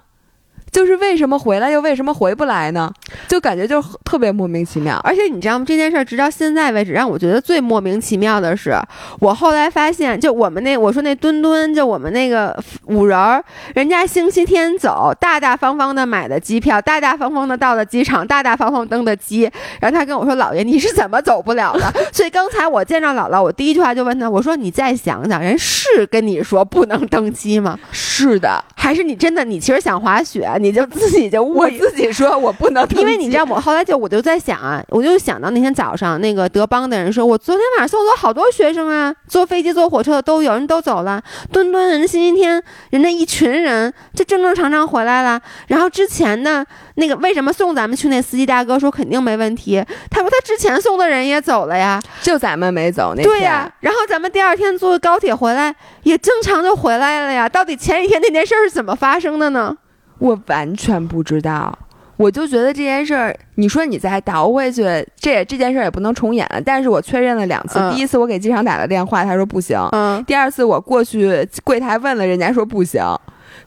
[0.72, 2.91] 就是为什么回来又为什么回不来呢？
[3.28, 4.99] 就感觉就特别莫名其妙。
[5.03, 5.65] 而且你知道吗？
[5.67, 8.76] 这件事儿直到现在为止，让我觉得最莫名其妙的是，
[9.20, 13.43] 我后来发现，就我们那我说那墩墩，就我们那个五人儿，
[13.76, 19.49] 人家星期天走，大大方方的买的机票，大大方方的到了机场，大大方方登的机。
[19.80, 27.78] 然后他跟我说：“姥爷，你是怎么走不了的？” 所以刚才我见着姥姥，我第一句话就问他：“我说你再想想，人是跟你说不能登机吗？
[27.91, 59.76] 是的，还是你真的你其实想滑雪？”你就自己就我自己说我不能，因为你知道我后来就我就在想啊，我就想到那天早上那个德邦的人说，我昨天晚上送走好多学生啊，坐飞机坐火车的都有人都走了，墩墩人星期天人家一群人就正正常常回来了，然后之前呢那个为什么送咱们去那司机大哥说肯定没问题，他说他之前送的人也走了呀，就咱们没走那对呀，然后咱们第二天坐高铁回来也正常就回来了呀，到底前一天那件事是怎么发生的呢？
[60.20, 61.78] 我完全不知道，
[62.17, 64.84] 我就觉得这件事儿，你说你再倒回去，
[65.17, 66.61] 这这件事儿也不能重演了。
[66.61, 69.89] 但是我确认了两次，第一次我给机场打了电话，他说不行；
[70.28, 73.01] 第二次我过去柜台问了，人家说不行。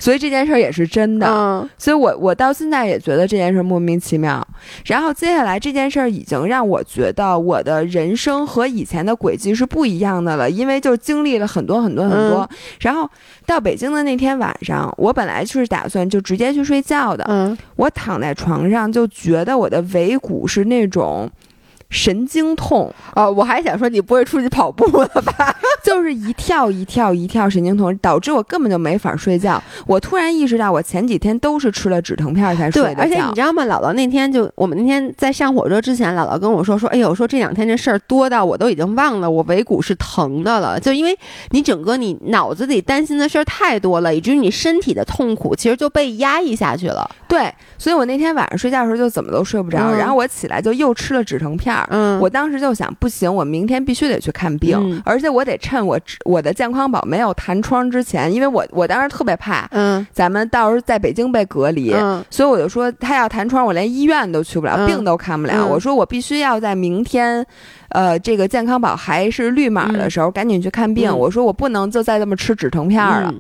[0.03, 4.45] 所以这件事儿也是真的，所以我我到现在也觉得这件事儿莫名其妙。
[4.85, 12.51] 然后接下来这件事儿已经让我觉得我的人生和以前的轨迹是不一样的了，因为就经历了很多很多很多。
[12.81, 13.09] 然后
[13.47, 21.31] 到北京的那天晚上，我本来就是打算就直接去睡觉的，嗯，我躺在床上就觉得我的尾骨是那种。
[21.93, 25.55] 神经痛哦，我还想说你不会出去跑步了吧？
[25.85, 29.63] 就是一跳一跳一跳神经痛，导致我根本就没法睡觉。
[29.87, 33.65] 我突然意识到，我前几天都是吃了止疼片才睡的对，而且你知道吗？
[33.67, 40.81] 姥姥那天就我们那天在上火车之前，姥姥跟我说说，哎呦，说这两天这事儿多到我都已经忘了我尾骨是疼的了。
[40.81, 41.17] 就因为
[41.51, 47.11] 你整个你脑子里担心的事儿太多了，以至于你身体的痛苦其实就被压抑下去了。
[47.29, 51.75] 对，所以我那天晚上睡觉的时候就怎么都睡不着，然后我起来就又吃了止疼片。
[51.91, 61.95] 嗯，我当时就想，不行，我明天必须得去看病，而且我得趁我我的健康宝没有弹窗之前，因为我我当时特别怕，嗯，咱们到时候在北京被隔离，
[62.31, 65.67] 所以我就说他要弹窗，我连医院都去不了，病都看不了。
[65.67, 67.47] 我说我必须要在明天。
[67.93, 71.17] 呃，这个健康宝还是绿码的时候，赶紧去看病。
[71.17, 73.33] 我说我不能就再这么吃止疼片了。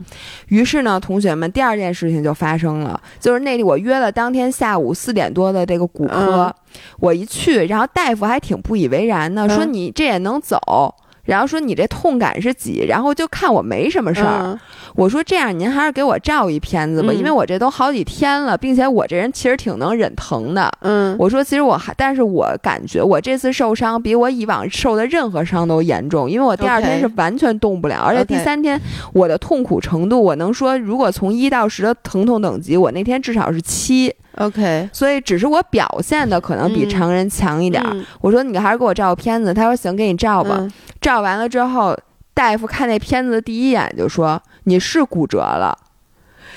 [0.48, 6.55] 于是呢，同学们，第二件事情就发生了，就是那里我约了当天下午四点多的这个骨科，
[7.00, 10.94] 我一去，然后大夫还挺不以为然的，说你这也能走。
[11.24, 12.84] 然后说你这痛感是几？
[12.86, 14.58] 然后就看我没什么事儿。
[14.94, 20.70] 我说这样您还是给我照一片子吧，因为我这都好几天了，并且我这人其实挺能忍疼的。
[20.80, 28.78] 嗯，我说其实我还，但是我感觉我这次受伤比我以往受的任何伤都严重，因为我第二天是完全动不了，而且第三天
[29.14, 34.12] 我的痛苦程度，我能说如果从一到十的疼痛等级，我那天至少是七。
[34.36, 37.82] OK，所以只是我表现的可能比常人强一点。
[38.20, 40.66] 我说你还是给我照片子，他说行，给你照吧。
[41.03, 41.94] 照完了之后，
[42.32, 45.76] 大夫看那片子的第一眼就说你是骨折了。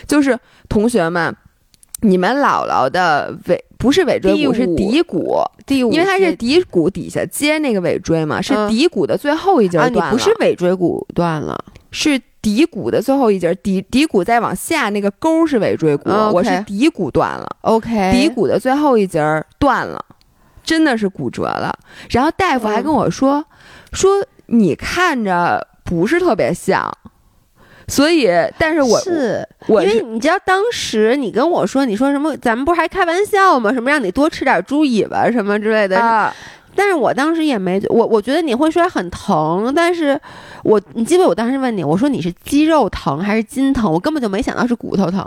[0.08, 0.39] 就是
[0.70, 1.36] 同学们，
[2.02, 10.06] 你们姥姥的尾不是尾椎骨，是骶骨，第五，因为它是骶骨底下接那个尾椎嘛，是骶骨的最后一节断了。
[10.06, 11.58] 你不是尾椎骨断了，
[11.91, 12.22] 是。
[12.46, 17.48] 骶骨的最后一节，骶骶骨再往下那个沟是尾椎骨，我是骶骨断了。
[17.62, 19.20] OK，骶骨的最后一节
[19.58, 20.00] 断了，
[20.66, 21.74] 真的是骨折了。
[22.09, 23.45] 然后大夫还跟我说，
[23.93, 26.91] 说你看着不是特别像，
[27.88, 32.36] 所以，但是我是，因为你知道当时你跟我说，你说什么？
[32.38, 33.72] 咱们不是还开玩笑吗？
[33.72, 36.34] 什么让你多吃点猪尾巴什么之类的。
[36.78, 40.20] 但是我当时也没我，我觉得你会摔很疼，但是
[40.63, 43.89] 我你记得我当时问你，我说你是肌肉疼还是筋疼？
[43.89, 45.26] 我根本就没想到是骨头疼，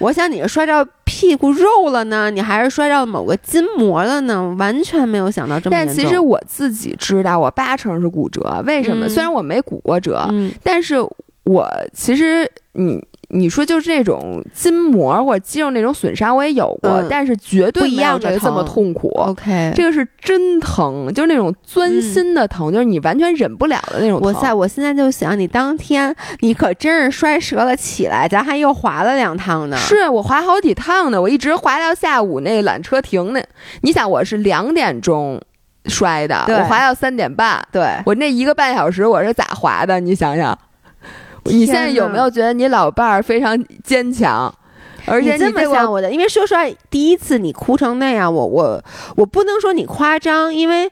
[0.00, 4.52] 我想你是摔着屁股肉了呢，你还是摔着某个筋膜了呢？
[4.58, 5.94] 完全没有想到这么严重。
[5.94, 9.08] 但其实我自己知道，我八成是骨折，为什么？
[9.08, 10.28] 虽然我没骨过折，
[10.62, 10.96] 但是
[11.44, 13.00] 我其实你。
[13.32, 19.08] 你说就是这种筋膜或者肌肉那种损伤，我也有过，但是绝对没有这个这么痛苦。
[19.16, 24.18] OK，这个是真疼，就是那种钻心的疼，就是你完全忍不了的那种。
[24.20, 29.76] 我在我现在就想，你当天你可真是摔折了起来，咱还又滑了两趟呢。
[29.76, 33.40] 是我滑好几趟呢，我一直滑到下午那缆车停那。
[33.82, 35.40] 你想，我是两点钟
[35.86, 40.00] 摔的，我滑到三点半，对我那一个半小时我是咋滑的？
[40.00, 40.58] 你想想。
[41.44, 44.52] 你现在有没有觉得你老伴儿非常坚强？
[45.06, 46.60] 而且你这么想我的，因为说实话，
[46.90, 48.84] 第一次你哭成那样，我我
[49.16, 50.90] 我不能说你夸张，因为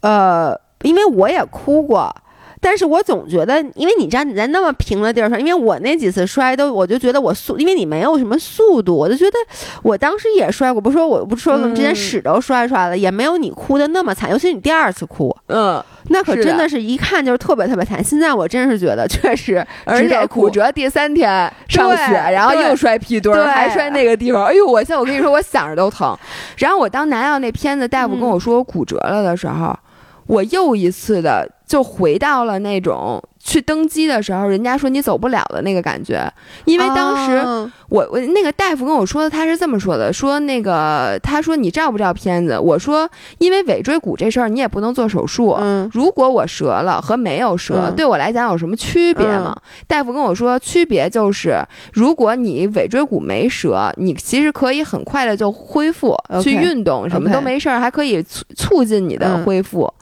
[0.00, 2.14] 呃，因为我也哭过。
[2.62, 9.36] 但是我总觉得，因为你知道你在那么平的地儿上，因为我那几次摔都，我就觉得我速，因为你没有什么速度，我就觉得
[9.82, 18.02] 我当时也摔过，不说我不说我们之前屎都摔出来了，也没有你哭的那么惨，尤其你第二次哭，嗯，那可真的是一看就是特别特别惨。
[18.02, 26.16] 现在我真是觉得确实，而且骨折第三天上学，然后又摔屁墩儿，还摔那个地方，哎呦，我现在我跟你说，我想着都疼。
[26.58, 29.76] 然后我当拿到那片子，大夫跟我说我骨折了的时候，
[30.26, 31.48] 我又一次的。
[31.72, 36.32] 就回到了那种去登机的时候，人家说你走不了的那个感觉，
[36.64, 42.58] 因为当时我我那个大夫跟我说的，他是这么说的，说那个他说你照不照片子？
[42.58, 49.56] 我说因为尾椎骨这事儿你也不能做手术，嗯，如果我折了和没有折，对我来讲有什么区别吗？
[49.86, 51.60] 大夫跟我说区别就是，
[51.92, 59.92] 如果你尾椎骨没折，你其实可以很快的就恢复，去运动什么都没事儿，还可以促促进你的恢复。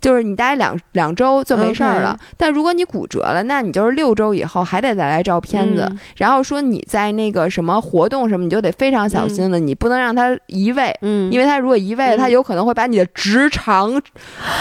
[0.00, 14.02] 就是你待两两周就没事儿了，但如果你骨折了，那你就是六周以后还得再来照片子，然后说你在那个什么活动什么，你就得非常小心了，你不能让它移位，嗯，因为它如果移位，它有可能会把你的直肠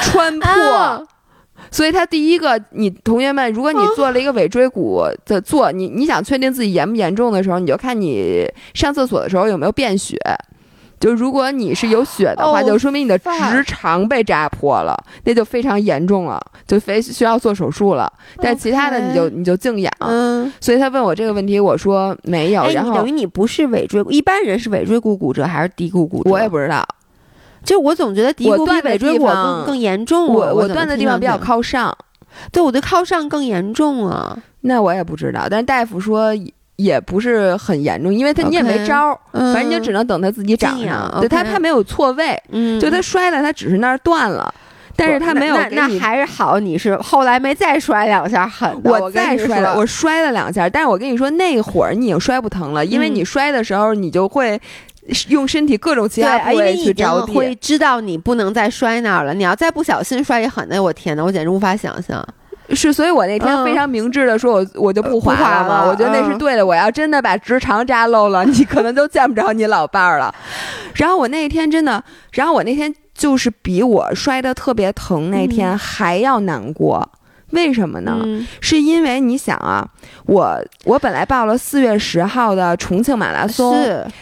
[0.04, 1.08] 穿破。
[1.72, 10.18] 所以他第一个，你同学们，如果你做了一个尾椎骨的做，你你想确定自己严不严重的时候，你就看你上厕所的时候有没有便血。
[11.00, 16.38] 就如果你是有血的话，就说明你的直肠被扎破了，那就非常严重了，
[16.68, 18.12] 就非需要做手术了。
[18.38, 19.94] 但其他的你就你就静养。
[20.00, 22.68] 嗯，所以他问我这个问题，我说没有。
[22.72, 26.30] 然后等于你不是尾椎，一般人是尾椎骨骨折还是骶骨骨折？
[26.30, 26.86] 我也不知道。
[27.64, 30.28] 就我总觉得骶骨比尾椎骨更更严重。
[30.28, 31.98] 我我断的地方比较靠上，
[32.52, 34.38] 对，我的靠上更严重啊。
[34.62, 36.34] 那我也不知道，但是大夫说。
[36.80, 41.14] 也不是很严重，因为他你也没招儿，反正你就只能等他自己长上。
[41.20, 42.42] 对他，他没有错位，
[42.80, 44.54] 就他摔了，他只是那儿断了，
[44.96, 45.58] 但是他没有。
[45.72, 48.72] 那还是好，你是后来没再摔两下狠。
[48.86, 54.58] 我再摔了，我摔了两下，但是我跟你说，那会儿你已经摔不疼了，因为你摔的时候，你就会
[55.28, 59.34] 用身体各种其他部位去着地，会知道你不能再摔那儿了。
[59.34, 62.26] 你要再不小心摔一狠，那我天哪，我简直无法想象。
[62.76, 65.86] 是，所以我那天非常明智的说，我我就不滑了嘛。
[65.86, 66.66] 我觉得那是对的。
[66.66, 70.34] 我要真的把直肠扎漏了，你可能都见不着你老伴儿了。
[70.94, 77.10] 然后我那天真的，然后我那天就是比我摔的特别疼那天还要难过。
[77.52, 78.20] 为什么呢？
[78.62, 79.88] 是因为你想啊，
[80.26, 83.76] 我我本来报了四月十号的重庆马拉松，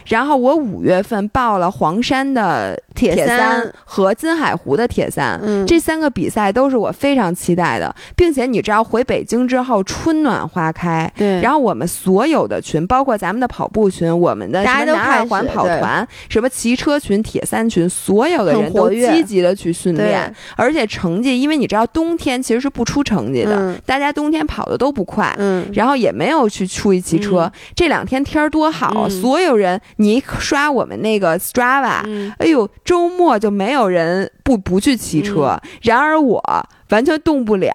[0.05, 23.16] 然后我五月份报了黄山的铁三和金海湖的铁三，这三个比赛都是我非常期待的，并且你知道回北京之后春暖花开，对，然后我们所有的群，包括咱们的跑步群，我们的什么南二环跑团，什么骑车群、铁三群，所有的人都积极的去训练，而且成绩，因为你知道冬天其实是不出成。
[23.17, 27.51] 成绩的，大家冬天跑的都不快，嗯，然后也没有去出去骑车。
[27.75, 32.03] 这两天天儿多好，所有人你刷我们那个 Strava，
[32.37, 35.59] 哎呦，周末就没有人不不去骑车。
[35.81, 36.41] 然而我
[36.89, 37.73] 完全动不了。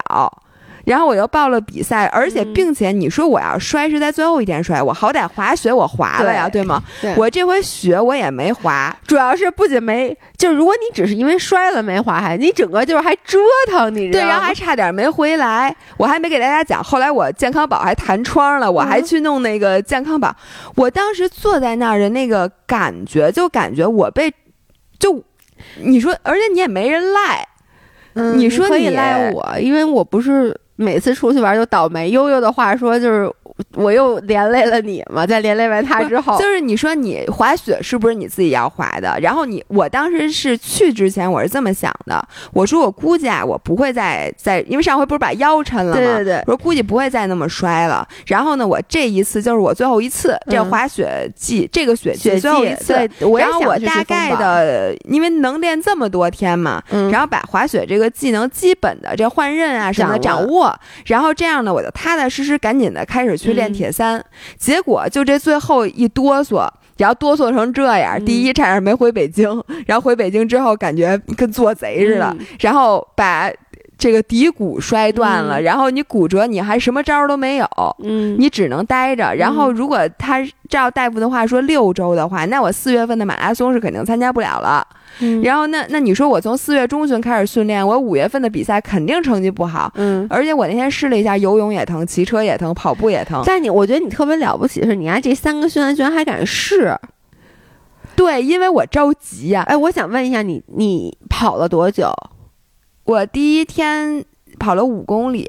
[0.84, 6.82] 然后我又报了比赛，而且并且你说我要摔是在最后一天摔，我好歹滑雪我滑了呀，对吗？
[7.16, 13.38] 我这回雪我也没滑，主要是不仅没，就如果你只是因为摔了没滑，还你整个就是还折
[13.70, 15.74] 腾，你对，然后还差点没回来。
[15.96, 20.34] 我还没给大家讲，后来我健康宝还弹窗了，我还去弄那个健康宝。
[20.74, 24.32] 我当时坐在那儿的那个感觉，就感觉我被，
[24.98, 25.22] 就
[25.76, 27.46] 你说，而且你也没人赖，
[28.34, 30.58] 你说可以赖我，因为我不是。
[30.82, 32.10] 每次出去玩就倒霉。
[32.10, 33.30] 悠悠的话说就是。
[33.74, 39.16] 我又连累了你嘛，在连累完他之后，就是你说你滑雪是不是你自己要滑的？
[39.20, 45.92] 然后你，我当时是去之前我是这么想的，我说我估计啊，我不会再再，因为上回不是把腰抻了吗？
[45.92, 48.08] 对对对，我说估计不会再那么摔了。
[48.26, 52.94] 然后呢，我这一次就是我最后一次这滑雪季，这个雪季最后一次。
[53.38, 60.71] 然后我大概的，因为能练这么多天嘛，然后把滑雪这个技能基本的这换刃啊什么的掌握，
[61.06, 64.24] 然后这样呢，我就踏踏实实赶紧的开始去练铁三，
[64.58, 66.68] 结果就这最后一哆嗦，
[66.98, 68.22] 然后哆嗦成这样。
[68.24, 69.48] 第一差点没回北京，
[69.86, 73.50] 然后回北京之后感觉跟做贼似的，然后把
[74.02, 77.66] 这个骶骨摔断了，然后你骨折你还什么招都没有，
[78.02, 79.32] 嗯，你只能待着。
[79.36, 84.84] 然后如果他照大夫的话说六周的话，那我四月份的马拉松是肯定参加不了了。
[85.44, 89.92] 然后那那你说我从四月中旬开始训练，我五月份的比赛肯定成绩不好。
[89.94, 93.40] 嗯，而且我那天试了一下，游泳也疼，骑车也疼，跑步也疼。
[93.46, 96.98] 但你我觉得你特别了不起的是，你还这三个训练居然还敢试。
[98.16, 99.62] 对，因为我着急呀。
[99.68, 102.12] 哎，我想问一下你，你跑了多久？
[103.04, 104.24] 我第一天
[104.58, 105.46] 跑了五公里，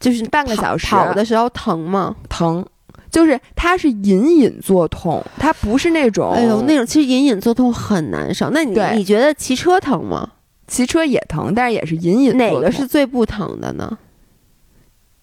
[0.00, 0.86] 就是半个小时。
[0.86, 2.16] 跑的时候疼吗？
[2.28, 2.64] 疼。
[3.10, 8.50] 就是它是隐隐作痛，它不是那种，哎呦，那种其实隐隐作痛很难受。
[8.50, 10.32] 那你你觉得骑车疼吗？
[10.66, 12.36] 骑车也疼，但是也是隐隐。
[12.36, 13.98] 哪个是最不疼的呢？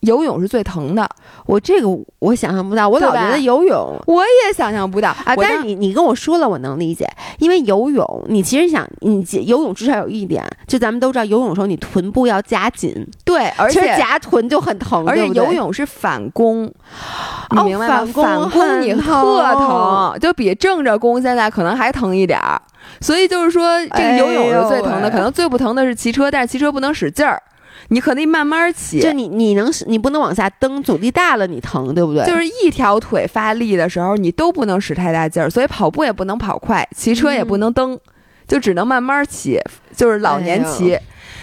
[0.01, 1.07] 游泳是最疼的，
[1.45, 1.87] 我这个
[2.19, 5.35] 我想象不到，我老觉得游泳我也想象不到啊。
[5.35, 7.07] 但是你你跟我说了，我能理解，
[7.39, 12.93] 因为游泳你其实想你游泳至少有一点，就咱们都知道游泳的时候你臀部要夹紧，
[13.23, 16.71] 对，而且夹臀就很疼，而且游泳是反弓，
[17.51, 18.05] 你明白吗？
[18.13, 22.61] 反弓你特疼，就比正着弓现在可能还疼一点儿。
[23.01, 27.41] 所以就是说，这个游泳是最疼的，可能最不疼的是骑车，但是骑车不能使劲儿。
[27.89, 32.25] 你可以慢慢骑，就你你能你不能往下蹬，阻力大了你疼，对不对？
[32.25, 37.99] 就是一条腿发力的时候，你都不能使太大劲儿，所以跑步也不能跑快，骑车也不能蹬，
[38.47, 39.59] 就只能慢慢骑，
[39.95, 40.97] 就是老年骑。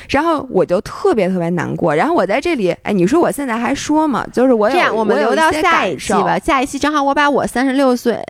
[0.09, 1.95] 然后我就特别特别难过。
[1.95, 4.26] 然后我在这里，哎，你说我现在还说吗？
[4.32, 6.38] 就是我这样，我们留到下一期吧。
[6.38, 8.20] 下一期正好我把我三十六岁。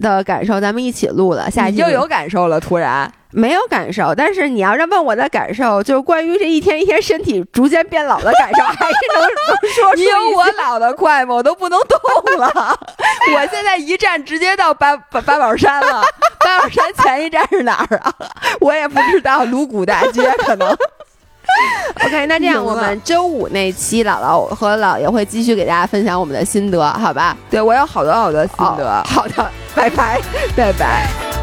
[0.00, 1.50] 的感受，咱们一起录了。
[1.50, 9.94] 下一期又有感受了，突然没有感受，但是你要是问我的感受，就是关于这一天一天身体逐渐变老的感受，还是能能说。
[9.94, 11.34] 你 有我老的快吗？
[11.34, 12.78] 我都不能动了。
[13.34, 16.02] 我现在一站直接到八八八宝山了。
[16.44, 18.14] 八宝山前一站是哪儿啊？
[18.60, 20.76] 我也不知道，鲁谷大街可能。
[22.04, 27.36] OK，那这样我们周五那期姥姥和姥爷会继续给大家分享我们的心得，好吧？
[27.50, 29.02] 对我有好多好多心得。
[29.04, 30.20] 好的，拜拜，
[30.56, 31.35] 拜拜。